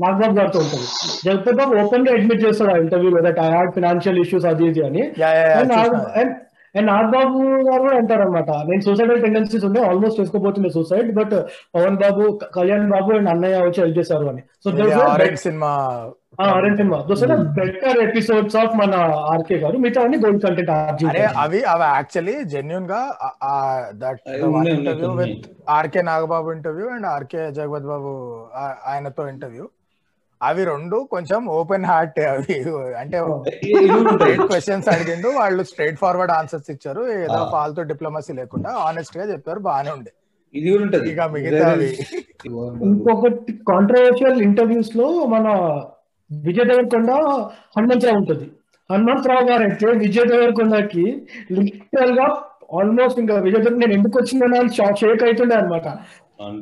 [0.00, 0.86] నాగబాబు గారితో ఉంటుంది.
[1.24, 5.12] జగపతి బాబు ఓపెన్గా అడ్మిట్ చేస్తాడు ఆ ఇంటర్వ్యూలో that I had financial issues అది ఇది అని.
[5.18, 6.34] Yeah, yeah, yeah, and.
[6.76, 11.34] And Nagababu గారు కూడా అంటారు అనమాట నేను సూసైడల్ టెండెన్సీస్ ఉండే almost చేసుకోబోతుండే suicide but
[11.76, 12.22] Pawan Babu
[12.58, 14.44] Kalyan Babu and అన్నయ్య వచ్చి హెల్ప్ చేశారు అని.
[14.64, 14.70] సో
[15.46, 15.72] సినిమా
[16.44, 16.96] ఆరెంజ్ సినిమా.
[17.08, 17.22] దోస్
[17.58, 18.94] బెటర్ ఎపిసోడ్స్ ఆఫ్ మన
[19.34, 19.76] ఆర్కే గారు.
[19.84, 23.00] మిగతా అన్ని గోల్డ్ కంటెంట్ ఆర్జీ అరే అవి అవి యాక్చువల్లీ జెన్యున్గా
[24.02, 25.10] దట్ ఉన్నాయి, ఉన్నాయి, interview.
[25.20, 25.46] With
[25.76, 28.12] RK Nagababu interview and RK Jagapathi Babu
[28.90, 29.66] ఆయనతో ఇంటర్వ్యూ
[30.40, 32.56] అవి రెండు కొంచెం ఓపెన్ హార్ట్ అవి
[33.00, 33.18] అంటే
[34.50, 37.02] క్వశ్చన్స్ అడిగిండు వాళ్ళు స్ట్రైట్ ఫార్వర్డ్ ఆన్సర్స్ ఇచ్చారు.
[37.16, 37.38] ఏదో.
[37.54, 40.12] ఫాల్తూ డిప్లొమసీ లేకుండా ఆనెస్ట్గా చెప్పారు బానే ఉండే.
[40.54, 41.08] ఇది ఉంటది.
[41.12, 41.88] ఇక మిగతావి.
[42.88, 45.46] ఇంకొకటి కాంట్రవర్షియల్ ఇంటర్వ్యూస్లో మన
[46.30, 47.10] విజయ్ దేవరకొండ
[47.76, 48.46] హనుమంతరావు ఉంటుంది.
[48.90, 51.04] హనుమంతరావు గారు అయితే విజయ్ దేవరకొండకి
[51.56, 52.26] లిటరల్గా
[52.78, 55.86] ఆల్మోస్ట్ ఇంకా విజయ్ నేను ఎందుకు వచ్చిందని షాక్ షేక్ అవుతుండే అనమాట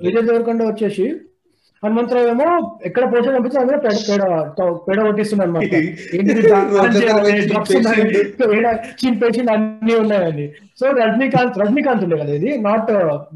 [0.05, 1.07] విజయ్ దేవరకొండ వచ్చేసి
[1.85, 2.47] హనుమంతరావు ఏమో
[2.89, 4.22] ఎక్కడ పోతే పంపిస్తే అందులో పేడ పేడ
[4.87, 5.62] పేడ కొట్టిస్తుంది అనమాట
[9.55, 10.47] అన్ని ఉన్నాయని.
[10.80, 12.51] సో రజనీకాంత్ రజనీకాంత్ ఉండే కదా ఇది.
[12.66, 12.91] నాట్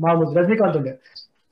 [0.04, 0.92] మామూలు రజనీకాంత్ ఉండే.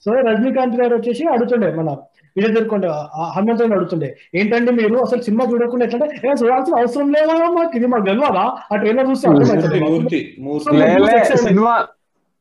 [0.04, 1.88] సో రజనీకాంత్ గారు వచ్చేసి అడుగుతుండే మన
[2.36, 6.06] ఆ హనుమంతరావు అడుగుతుండే ఏంటంటే మీరు అసలు సినిమా చూడకుండా ఎట్లంటే
[6.40, 7.72] చూడాల్సిన అవసరం లేదా మాకు?
[7.78, 9.26] ఇది మాకు తెలియదా ఆ ట్రైలర్ చూస్తే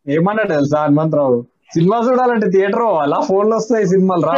[0.07, 1.37] ఏమన్నా తెలుసా హనుమంతరావు?
[1.71, 4.33] సినిమా చూడాలంటే థియేటర్ అలా ఫోన్లో వస్తాయి సినిమాలు రా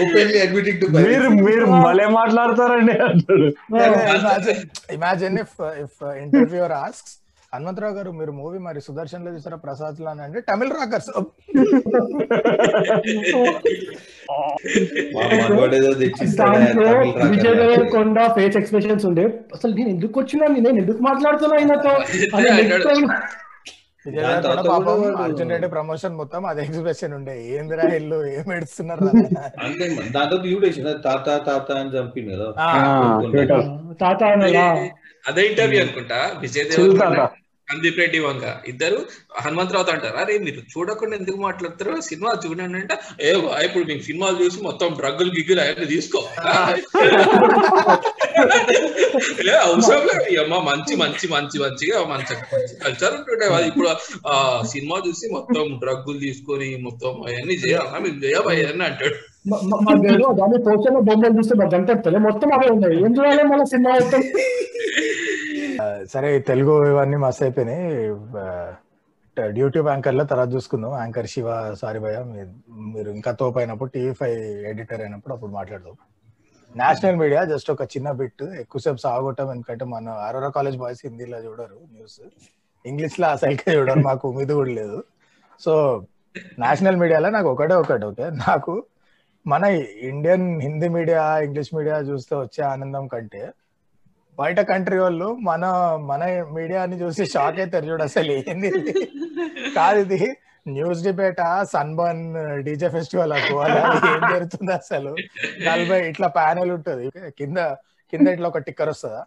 [0.00, 3.48] ఓపెన్లీ అడ్మిటింగ్ టు మీరు మీరు భలే మాట్లాడతారండి అంటాడు.
[4.96, 7.14] Imagine if if interviewer asks
[7.52, 11.08] Hanumantharao గారు మీరు మూవీ మరి సుదర్శన్లో చూసారా ప్రసాద్లో అని అంటే Tamil rockers
[17.32, 17.56] Vijay.
[17.60, 19.24] Deverakonda face expressions ఉండే.
[19.56, 20.44] అసలు నేను ఎందుకు వచ్చినా?
[20.56, 21.94] నేను ఎందుకు మాట్లాడుతున్నా ఆయనతో
[25.18, 27.34] అర్జున్ రెడ్డి ప్రమోషన్ మొత్తం అదే ఎక్స్ప్రెషన్ ఉండే.
[27.46, 28.26] ఏందిరా ఇల్లు?
[28.26, 30.10] ఏం మరి.
[30.10, 30.36] దాంతో
[30.92, 32.46] తాత తాత అని చంపింది కదా.
[34.00, 34.22] తాత
[35.28, 36.32] అదే ఇంటర్వ్యూ అనుకుంటా.
[36.38, 37.28] విజయ్ దేవరకొండ.
[37.72, 38.56] సందీప్ రెడ్డి వంక.
[38.66, 39.06] ఇద్దరు
[39.40, 40.16] హనుమంతరావు అంటారు?
[40.16, 42.00] అరే మీరు చూడకుండా ఎందుకు మాట్లాడతారు?
[42.00, 46.24] సినిమా చూడండి అంటే ఏ ఇప్పుడు మీకు సినిమాలు చూసి మొత్తం డ్రగ్గులు గిగ్గులు అవన్నీ తీసుకో.
[49.54, 50.40] అవసరం లేదు.
[50.40, 52.36] అమ్మ మంచి మంచి మంచి మంచిగా మంచి
[52.84, 53.46] కల్చర్ ఉంటుండే.
[53.46, 53.88] అది ఇప్పుడు
[54.28, 59.14] ఆ సినిమా చూసి మొత్తం డ్రగ్గులు తీసుకొని మొత్తం అవన్నీ చేయాలా మీకు చేయవా అవన్నీ అంటాడు.
[59.48, 59.60] మ-
[60.56, 62.96] పోస్టర్లో బొమ్మలు చూస్తే మా గంట మొత్తం అవే ఉన్నాయి.
[62.96, 64.20] ఏం మళ్ళీ సినిమా
[66.10, 68.06] సరే తెలుగు ఇవన్నీ మస్తు అయిపోయినాయి.
[69.60, 70.98] యూట్యూబ్ యాంకర్లో తర్వాత చూసుకుందాం.
[70.98, 72.18] యాంకర్ శివ సారీ భయ
[72.70, 75.92] మీరు ఇంకా తోపు అయినప్పుడు టీవీ ఫైవ్ ఎడిటర్ అయినప్పుడు అప్పుడు మాట్లాడదాం.
[76.76, 79.52] నేషనల్ మీడియా జస్ట్ ఒక చిన్న బిట్ ఎక్కువసేపు సాగొట్టం.
[79.52, 82.20] ఎందుకంటే మన అరోరా కాలేజ్ బాయ్స్ హిందీలో చూడరు న్యూస్.
[82.86, 84.00] ఇంగ్లీష్లో అసలుకే చూడరు.
[84.00, 85.04] మాకు ఉమ్మీద కూడా లేదు.
[85.60, 86.02] సో
[86.58, 88.30] నేషనల్ మీడియాలో నాకు ఒకటే ఒకటి ఓకే?
[88.30, 88.82] నాకు
[89.46, 89.64] మన
[90.00, 93.50] Indian Hindi media English media చూస్తే వచ్చే ఆనందం కంటే
[94.38, 95.64] బయట కంట్రీ వాళ్ళు మన
[96.10, 96.22] మన
[96.52, 98.70] మీడియాని చూసి షాక్ అవుతారు చూడు అసలు ఏంది?
[99.74, 100.20] కాదు ఇది
[100.66, 102.24] న్యూస్ డిబేటా సన్బర్న్
[102.64, 105.12] డీజే ఫెస్టివల్ గోవాలో ఏం జరుగుతుంది అసలు?
[105.66, 107.06] నలభై ఇట్లా ప్యానెల్ ఉంటది.
[107.38, 107.58] కింద
[108.12, 109.22] కింద ఇట్లా ఒక టిక్కర్ వస్తుందా?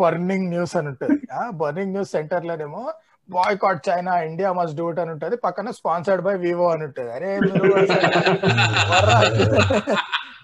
[0.00, 1.16] బర్నింగ్ న్యూస్ అని ఉంటది.
[1.32, 2.82] ఆ burning news centre లోనేమో
[3.58, 5.36] boycott China India must do it అని ఉంటది.
[5.36, 7.10] పక్కన స్పాన్సర్డ్ బై వివో అని ఉంటది.
[7.10, 7.30] అరే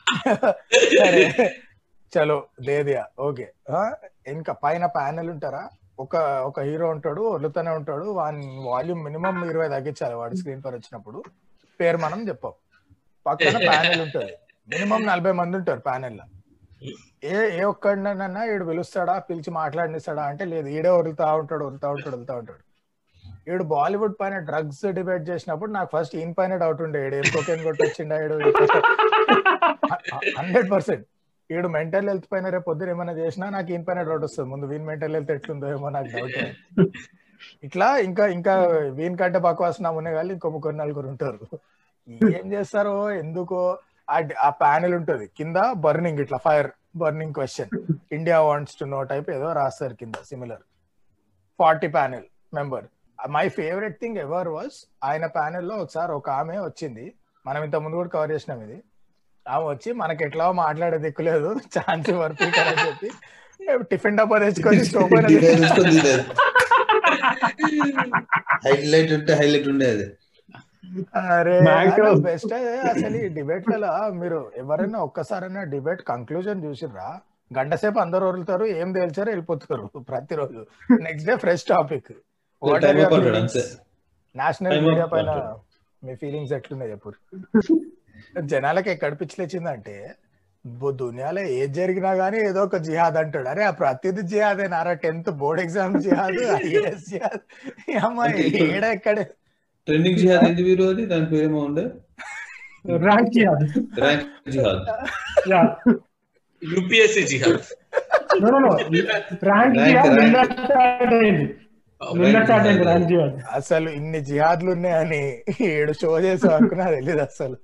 [2.13, 3.47] చలో లేదియా ఓకే.
[4.27, 5.63] ఇంకా పైన ప్యానెల్ ఉంటారా?
[6.01, 6.17] ఒక
[6.49, 11.19] ఒక హీరో ఉంటాడు వదులుతూనే ఉంటాడు వాని వాల్యూమ్ మినిమం ఇరవై తగ్గించాలి వాడు స్క్రీన్ పర్ వచ్చినప్పుడు.
[11.81, 12.53] పేరు మనం చెప్పాం.
[13.27, 14.33] పక్కన ప్యానెల్ ఉంటుంది.
[14.69, 16.25] మినిమం నలభై మంది ఉంటారు ప్యానెల్లో
[17.25, 20.69] ఏ ఏ ఒక్కడినన్నా ఈడు పిలుస్తాడా పిలిచి మాట్లాడిస్తాడా అంటే లేదు.
[20.79, 22.63] ఈడే వదులుతా ఉంటాడు వదులుతా ఉంటాడు వదులుతా ఉంటాడు.
[23.51, 27.07] ఈడు బాలీవుడ్ పైన డ్రగ్స్ డిబేట్ చేసినప్పుడు నాకు ఫస్ట్ ఈయన పైన డౌట్ ఉండే.
[27.07, 28.35] ఈడు ఏం కొకేన్ కొట్టొచ్చిండా ఈడు
[30.39, 31.07] హండ్రెడ్ పర్సెంట్.
[31.51, 34.51] ఈడు మెంటల్ హెల్త్ పైన రేపు పొద్దున ఏమైనా చేసినా నాకు ఈయన పైన డౌట్ వస్తుంది.
[34.51, 36.81] ముందు వీన్ మెంటల్ హెల్త్ ఎట్లుందో ఏమో నాకు డౌట్
[37.65, 41.39] ఇట్లా ఇంకా ఇంకా వీన్ కంటే బాగా నా కానీ ఇంకో ముగ్గురు నలుగురు ఉంటారు.
[42.09, 43.79] ఏం చేస్తారో ఎందుకో
[44.11, 45.27] ఆ- ప్యానెల్ ఉంటది.
[45.27, 47.81] కింద బర్నింగ్ ఇట్లా fire burning question
[48.13, 50.59] India wants to know type ఏదో రాస్తారు కింద similar
[51.59, 52.25] forty panel
[52.55, 52.85] member
[53.29, 57.15] my favourite thing ever was ఆయన ప్యానెల్లో లో ఒకసారి ఒక ఆమె వచ్చింది.
[57.47, 58.83] మనం ఇంత ముందు కూడా కవర్ చేసినాం ఇది.
[59.49, 63.11] ఆమె వచ్చి మనకి ఎట్లా మాట్లాడే దిక్కులేదు ఛాన్స్ వర్క్ అని చెప్పి
[63.91, 65.09] టిఫిన్ డబ్బా తెచ్చుకొని స్టవ్
[68.65, 70.07] హైలైట్ ఉంటే హైలైట్ ఉండేది.
[71.33, 71.61] అరే.
[72.21, 77.21] బెస్ట్ అసలు ఈ డిబేట్లలో మీరు ఎవరైనా ఒక్కసారైనా డిబేట్ కంక్లూజన్ చూసిర్రా?
[77.59, 80.67] గంట సేపు అందరు వదులుతారు ఏం తేల్చారో వెళ్ళిపోతారు ప్రతిరోజు.
[81.01, 82.13] Next day fresh topic.
[84.37, 85.55] National media పైన.
[86.05, 87.13] మీ ఫీలింగ్స్ ఎట్లున్నాయి చెప్పు.
[88.45, 90.15] జనాలకి ఎక్కడ పిచ్చిలేచిందంటే
[90.95, 93.49] దునియాలో ఏది జరిగినా గానీ ఏదో ఒక జిహాద్ అంటాడు.
[93.49, 94.93] అరే ఆ ప్రతిది జిహాదే నారా.
[94.93, 97.41] టెన్త్ బోర్డ్ ఎగ్జామ్ జిహాద్ ఐఏఎస్ జిహాద్.
[98.05, 99.25] అమ్మాయి ఏడ ఎక్కడే?
[99.87, 101.07] ట్రెండింగ్ జిహాద్ ఏంది వీరు అది?
[101.07, 101.85] దాని పేరేమో ఉండే?
[102.97, 103.67] ర్యాంక్ చేయాలి
[104.01, 104.83] ర్యాంక్ జిహాద్.
[106.65, 107.67] యూపీఎస్సీ జిహాద్.
[108.43, 108.79] No no no.
[109.45, 109.77] Rank
[111.11, 111.51] Rank,
[113.53, 117.57] అసలు ఇన్ని జిహాద్లు ఉన్నాయని ఏడు షో చేసాం అనుకున్నా తెలియదు అసలు.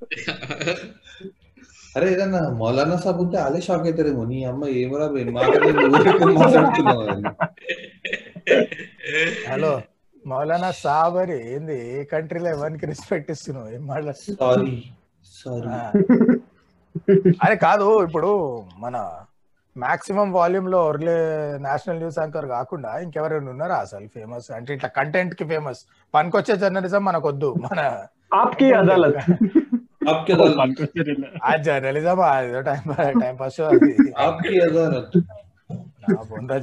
[1.96, 7.02] అరే ఏదన్నా మౌలానా సాబ్ ఉంటే అదే షాక్ అవుతారేమో నీ అమ్మ ఏమరా మాట్లాడుతున్నావు.
[9.48, 9.82] హలో
[10.26, 11.98] మౌలానా సాబ్ అని ఏంది?
[11.98, 13.68] ఏ కంట్రీలో ఎవరికి రెస్పెక్ట్ ఇస్తున్నావు?
[13.68, 14.54] ఏం మాట్లాడుతున్నావు?
[14.54, 14.92] Sorry
[15.34, 15.68] sorry.
[17.42, 18.30] అరే కాదు ఇప్పుడు
[18.78, 18.96] మన
[19.76, 21.16] మాక్సిమం వాల్యూమ్లో ఒర్లే
[21.58, 24.50] నేషనల్ న్యూస్ యాంకర్ కాకుండా ఇంకెవరైనా ఉన్నారా అసలు ఫేమస్?
[24.56, 25.80] అంటే ఇట్లా కంటెంట్కి ఫేమస్.
[26.14, 27.80] పనికొచ్చే జర్నలిజం మనకు వద్దు మన
[28.34, 29.18] ఆప్కి అదాలత్.
[31.44, 32.18] ఆ journalism
[32.68, 32.82] time
[33.20, 33.60] time pass
[34.26, 35.16] Aapki Adalat.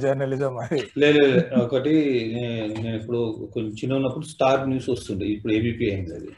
[0.02, 0.80] Journalism అది.
[1.02, 1.24] లేదు
[1.62, 1.94] ఒకటి
[2.34, 3.20] నేను ఇప్పుడు
[3.54, 5.26] కొంచెం చిన్న ఉన్నప్పుడు స్టార్ న్యూస్ వస్తుండే.
[5.26, 6.30] ఇప్పుడు ఏబిపి అయింది అది.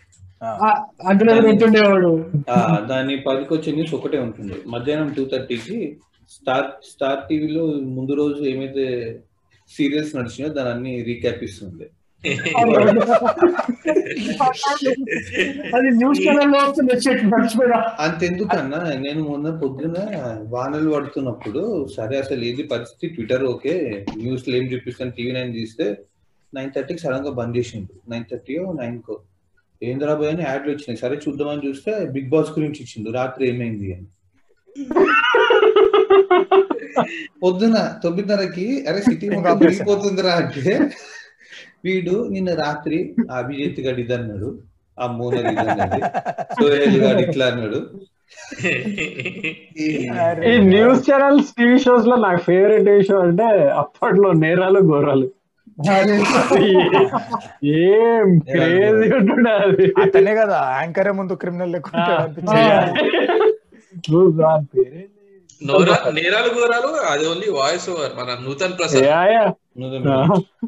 [2.91, 4.57] దాన్ని పదికొచ్చే న్యూస్ ఒకటే ఉంటుండే.
[4.67, 5.79] మధ్యాహ్నం టూ థర్టీకి
[6.31, 7.65] స్టార్ స్టార్ టీవీలో
[7.97, 8.85] ముందు రోజు ఏమైతే
[9.71, 11.87] సీరియల్స్ నడిచినాయో దాని అన్ని రీక్యాప్ ఇస్తుంది
[15.75, 16.21] అది న్యూస్
[18.01, 19.99] అంతెందుకన్నా నేను మొన్న పొద్దున
[20.51, 21.63] వానలు పడుతున్నప్పుడు
[21.97, 23.75] సరే అసలు ఏది పరిస్థితి ట్విట్టర్ ఓకే
[24.17, 25.87] న్యూస్ ఏం చూపిస్తాను టీవీ నైన్ తీస్తే
[26.53, 29.17] నైన్ థర్టీకి సడన్గా బంద్ చేసిండు నైన్ థర్టీ నైన్ కో
[29.83, 31.01] ఏంద్రా బాయ్ అని యాడ్లు వచ్చినాయి.
[31.01, 34.07] సరే చూద్దామని చూస్తే బిగ్ బాస్ గురించి ఇచ్చిండు రాత్రి ఏమైంది అని.
[37.43, 40.75] పొద్దున తొమ్మిదిన్నరకి అరే సిటీ మొత్తం మునిగిపోతుందిరా అంటే
[41.87, 44.49] వీడు నిన్న రాత్రి ఆ అభిజిత్ గడి ఇది అన్నాడు
[44.99, 45.07] ఆ
[45.53, 46.01] ఇది అన్నది
[46.59, 47.81] సోహెల్ గాడు ఇట్లా అన్నాడు.
[50.49, 53.47] ఈ న్యూస్ ఛానల్స్ టీవీ షోస్లో నాకు ఫేవరెట్ టీవీ షో అంటే
[53.83, 55.27] అప్పట్లో నేరాలు ఘోరాలు.
[57.85, 59.87] ఏం క్రేజీ ఉంటుండే అది.
[60.05, 61.91] అతనే కదా యాంకరే ముందు క్రిమినల్ లెక్క
[64.05, 65.14] నువ్వు దాని పేరేంటి?
[65.63, 69.05] నోరా నేరాలు ఘోరాలు అది ఓన్లీ వాయిస్ ఓవర్ మన నూతన్ ప్రసాద్.
[69.05, 69.45] Yeah, yeah.
[69.79, 69.99] నువ్వు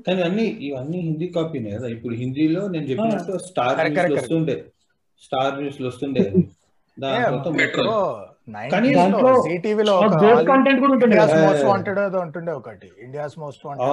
[0.06, 1.88] కానీ అన్ని ఇవన్నీ హిందీ కాపీనే కదా?
[1.88, 4.56] ఇప్పుడు హిందీలో నేను చెప్పినట్టు స్టార్ న్యూస్ వస్తుండే.
[5.22, 6.24] స్టార్ న్యూస్ వస్తుండే.
[11.68, 12.88] వాంటెడ్ ఏదో ఉంటుండే ఒకటి.
[12.98, 13.90] ఇండియాస్ మోస్ట్ వాంటెడ్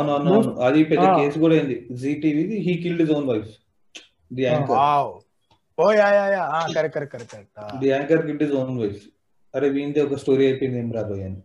[0.68, 1.06] అది పెద్ద.
[1.20, 1.78] కేసు కూడా అయింది.
[2.02, 3.50] Zee టీవీది he killed own wife
[4.32, 4.78] the anchor
[5.78, 6.44] oh yeah yeah yeah.
[6.76, 7.60] Correct correct correct.
[7.82, 9.02] The anchor killed own wife
[9.56, 11.42] అరే వీంది ఒక స్టోరీ అయిపోయింది ఏం రాబోయే అని.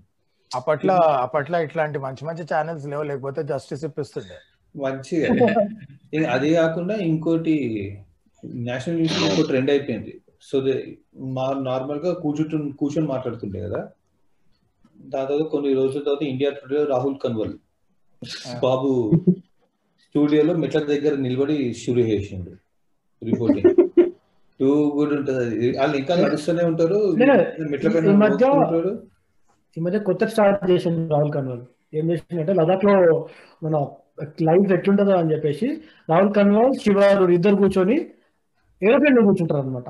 [0.57, 4.37] అప్పట్లో అప్పట్లో ఇట్లాంటి మంచి మంచి ఛానల్స్ లేవు లేకపోతే జస్టిస్ ఇప్పిస్తుండే.
[4.77, 5.29] మంచిగా
[6.33, 7.55] అది కాకుండా ఇంకోటి
[8.45, 10.21] నేషనల్ న్యూస్ ఇంకో ట్రెండ్ అయిపోయింది.
[10.43, 10.57] సో
[11.17, 13.81] మా నార్మల్గా కూర్చుంటు కూర్చొని మాట్లాడుతుండే కదా.
[14.97, 17.55] దాని తర్వాత కొన్ని రోజుల తర్వాత ఇండియా టుడే రాహుల్ కన్వల్
[18.63, 18.91] బాబు
[20.05, 22.53] స్టూడియోలో మెట్ల దగ్గర నిలబడి షురు చేసిండు
[23.23, 23.88] రిపోర్టింగ్
[24.61, 25.79] టూ గుడ్ ఉంటది అది.
[25.79, 26.99] వాళ్ళు ఇంకా నడుస్తూనే ఉంటారు
[27.99, 28.97] ఈ మధ్య-
[29.79, 31.61] ఈ మధ్య కొత్త స్టార్ట్ చేసింది రాహుల్ కన్వాల్.
[31.95, 33.29] ఏం చేసిందంటే లదాఖ్లో
[33.63, 33.87] మన
[34.43, 35.67] లైఫ్ ఎట్లుంటుందో అని చెప్పేసి
[36.11, 38.07] రాహుల్ కన్వాల్ శివారు ఇద్దరు కూర్చొని
[38.83, 39.85] ఏరోప్లేన్లో కూర్చుంటారు అనమాట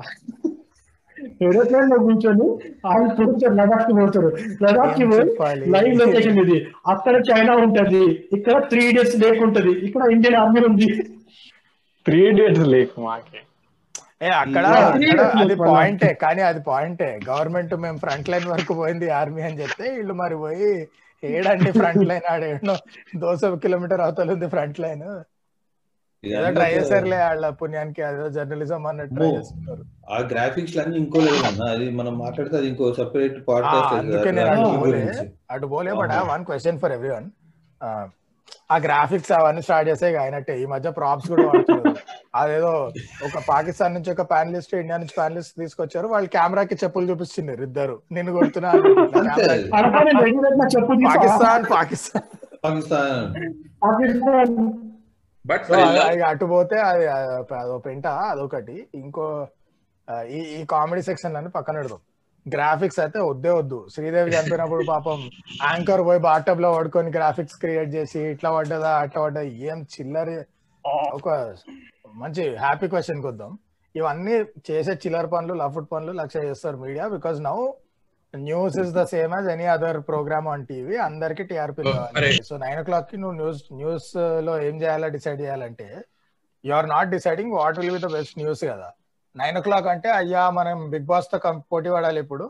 [1.43, 2.47] ఏరోప్లేన్లో కూర్చొని
[2.87, 4.27] ఆయన కూర్చొని లదాఖ్కి పోతారు
[4.63, 5.35] లదాఖ్కి పోయి?
[5.69, 6.67] లైవ్ లొకేషన్ ఇది.
[6.87, 8.03] అక్కడ చైనా ఉంటది
[8.33, 10.87] ఇక్కడ త్రీ డేస్ లేక్ ఉంటది ఇక్కడ ఇండియన్ ఆర్మీ ఉంది.
[12.05, 13.37] త్రీ డేట్స్ లేక్ మాకి.
[14.21, 15.09] ఏ అక్కడ అది.
[15.65, 20.37] పాయింటే కానీ అది పాయింటే గవర్నమెంట్ మేము ఫ్రంట్ లైన్ వరకు పోయింది ఆర్మీ అని చెప్తే వీళ్ళు మరి
[20.37, 20.71] పోయి
[21.23, 22.75] ఏడండి ఫ్రంట్ లైన్ ఆడేయడం
[23.21, 25.05] దోశ కిలోమీటర్ అవతల ఉంది ఫ్రంట్ లైన్
[26.23, 29.29] ఏదో ట్రై చేశారులే వాళ్ళ పుణ్యానికి అదేదో జర్నలిజం అన్నట్టు ట్రై.
[29.35, 29.83] చేస్తున్నారు.
[30.09, 34.49] ఆ గ్రాఫిక్స్ అన్ని ఇంకో లేదు అన్న అది మనం మాట్లాడితే అది ఇంకో సెపరేట్ పాడ్కాస్ట్ అందుకే నేను
[34.55, 35.01] అటు పోలే
[35.49, 37.29] అటు పోలే but one question for every one
[38.69, 41.93] ఆ గ్రాఫిక్స్ అవన్నీ స్టార్ట్ చేసే అయినట్టే ఈ మధ్య ప్రాప్స్ కూడా వాడుతున్నారు.
[42.33, 42.71] అదేదో
[43.27, 46.07] ఒక పాకిస్తాన్ నుంచి ఒక ప్యానలిస్ట్ ఇండియా నుంచి ప్యానలిస్ట్ తీసుకొచ్చారు.
[46.13, 47.95] వాళ్ళు కెమెరాకి చెప్పులు చూపిస్తున్నారు ఇద్దరు.
[48.37, 48.89] కొడుతున్నా నేను
[50.65, 52.27] తీసి పాకిస్తాన్ పాకిస్తాన్.
[56.29, 57.05] అటు పోతే అది
[57.61, 58.77] అదో పెంట అదొకటి.
[59.01, 59.25] ఇంకో
[60.37, 62.01] ఈ ఈ కామెడీ సెక్షన్ అని పక్కన పెడదాం.
[62.45, 63.79] గ్రాఫిక్స్ అయితే వద్దే వద్దు.
[63.93, 65.19] శ్రీదేవి చనిపోయినప్పుడు పాపం
[65.65, 70.29] యాంకర్ పోయి బాటబ్లో పడుకొని గ్రాఫిక్స్ క్రియేట్ చేసి ఇట్లా పడ్డదా అట్లా పడ్డదా ఏం చిల్లర.
[71.17, 71.27] ఒక
[72.23, 73.51] మంచి హ్యాపీ క్వశ్చన్ వద్దాం
[73.95, 74.35] ఇవన్నీ
[74.69, 77.55] చేసే చిల్లర పనులు లఫుట్ పనులు లక్ష్య చేస్తారు media because now
[78.33, 82.31] news is the same as any other programme on TV అందరికి టీఆర్పీ కావాలి.
[82.49, 85.87] సో నైన్ ఓ క్లాక్కి నువ్వు న్యూస్ న్యూస్లో ఏం చేయాలో డిసైడ్ చేయాలంటే
[86.63, 88.89] you are not deciding what will be the best news కదా.
[89.39, 91.37] నైన్ ఓ క్లాక్ అంటే అయ్యా మనం బిగ్ బాస్తో
[91.73, 92.45] పోటీ పడాలి ఇప్పుడు.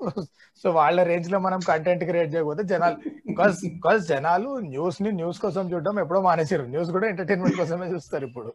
[0.61, 2.97] సో వాళ్ళ రేంజ్లో మనం కంటెంట్ క్రియేట్ చేయకపోతే జనాలు
[3.29, 8.49] బికాస్ బికాస్ జనాలు న్యూస్ని న్యూస్ కోసం చూడడం ఎప్పుడో మానేసారు న్యూస్ కూడా ఎంటర్టైన్మెంట్ కోసమే చూస్తారు ఇప్పుడు.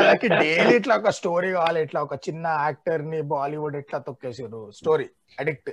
[0.00, 5.06] అలాగే డైలీ ఇట్లా ఒక స్టోరీ కావాలి ఇట్లా ఒక చిన్న యాక్టర్ని బాలీవుడ్ ఇట్లా తొక్కేసారు స్టోరీ
[5.42, 5.72] అడిక్ట్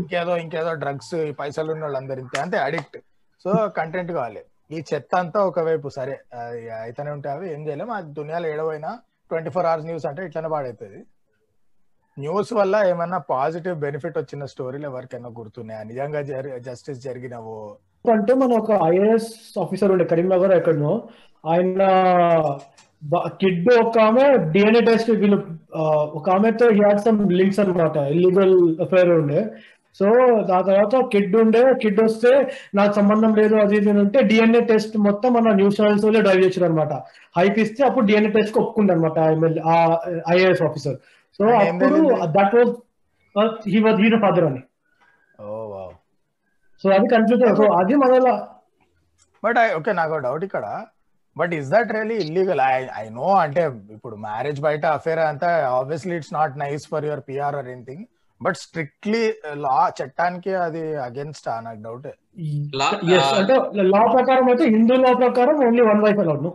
[0.00, 2.96] ఇంకేదో ఇంకేదో డ్రగ్స్ పైసలు ఉన్న వాళ్ళందరూ ఇంతే అంతే అడిక్ట్
[3.44, 4.40] సో కంటెంట్ కావాలి.
[4.76, 6.14] ఈ చెత్త అంతా ఒకవైపు సరే
[6.84, 8.90] అయితేనే ఉంటాయి అవి ఏం చేయలేము ఆ దునియాలో ఏడవైనా
[9.30, 11.00] ట్వంటీ ఫోర్ అవర్స్ న్యూస్ అంటే ఇట్లానే పాడవుతుంది
[12.22, 15.82] న్యూస్ వల్ల ఏమన్నా పాజిటివ్ బెనిఫిట్ వచ్చిన స్టోరీలు ఎవరికైనా గుర్తున్నాయా?
[15.90, 16.20] నిజంగా
[16.68, 17.56] జస్టిస్ జరిగినవు
[18.14, 19.30] అంటే మన ఒక ఐఏఎస్
[19.62, 20.92] ఆఫీసర్ ఉండే కరీంనగర్ ఎక్కడనో
[21.52, 21.82] ఆయన
[23.40, 25.38] కిడ్ ఒక ఆమె డిఎన్ఏ టెస్ట్ వీళ్ళు
[26.18, 28.54] ఒక ఆమెతో హ్యాడ్ సమ్ లింక్స్ అనమాట ఇల్లీగల్
[28.84, 29.42] అఫైర్ ఉండే.
[30.00, 30.06] సో
[30.48, 32.32] దాని తర్వాత కిడ్ ఉండే కిడ్ వస్తే
[32.78, 36.92] నాకు సంబంధం లేదు అది ఇది అంటే డిఎన్ఏ టెస్ట్ మొత్తం మన న్యూస్ ఛానల్స్ డ్రైవ్ చేశారు అనమాట
[37.38, 38.60] హైప్ ఇస్తే అప్పుడు డిఎన్ఏ టెస్ట్కి
[38.94, 39.18] అనమాట
[40.34, 40.98] ఐఏఎస్ ఆఫీసర్.
[41.38, 41.98] సో అప్పుడు?
[42.36, 42.54] That
[43.34, 44.62] was he was hero father అని
[46.84, 48.34] సో అది కన్ఫ్యూజ్ సో అది మనలో
[49.42, 50.66] బట్ ఓకే నాకు డౌట్ ఇక్కడ.
[51.36, 53.62] But is that really illegal I I know అంటే
[53.96, 58.04] ఇప్పుడు మ్యారేజ్ బయట అఫేర్ అంతా obviously it's not nice for your PR or anything
[58.40, 59.22] but strictly
[59.62, 62.08] law చట్టానికి అది అగేన్స్ట్ నాకు డౌట్
[62.80, 62.88] లా
[63.92, 66.48] లా ప్రకారం అయితే హిందూ లా ప్రకారం only one wife allowed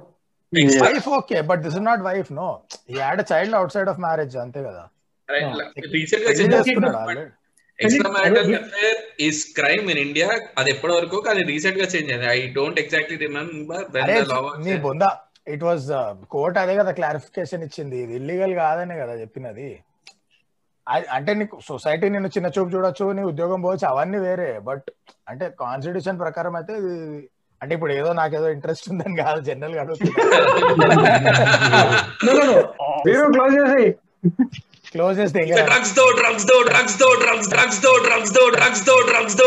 [0.84, 2.48] wife okay but this is not wife no
[2.90, 4.84] ఈ add child outside of marriage అంతే కదా.
[8.12, 10.28] Extramarital affair is crime in India
[10.58, 14.18] అది ఎప్పటి వరకు కానీ రీసెంట్గా చేంజ్ అయింది ఐ డోంట్ ఎగ్జాక్ట్లీ రిమెంబర్ అరే
[14.66, 15.06] నీ బొంద
[15.48, 15.88] ఇట్ వాజ్
[16.30, 17.98] కోర్ట్ అదే కదా క్లారిఫికేషన్ ఇచ్చింది.
[18.04, 19.68] ఇది ఇల్లీగల్ కాదనే కదా చెప్పినది.
[20.88, 24.60] అ- అంటే నీకు సొసైటీ నిన్ను చిన్న చూపు చూడొచ్చు నీ ఉద్యోగం పోవచ్చు అవన్నీ వేరే.
[24.60, 24.88] బట్
[25.28, 26.96] అంటే కాన్స్టిట్యూషన్ ప్రకారం అయితే ఇది
[27.64, 30.14] అంటే ఇప్పుడు ఏదో నాకేదో ఇంట్రెస్ట్ ఉందని కాదు జనరల్గా అడుగుతున్నా.
[33.08, 33.86] మీరు క్లోజ్ చేసి
[34.94, 39.38] క్లోజ్ చేస్తే డ్రగ్స్ దో డ్రగ్స్ డ్రగ్స్ దో డ్రగ్స్ డ్రగ్స్ దో డ్రగ్స్ దో డ్రగ్స్ దో డ్రగ్స్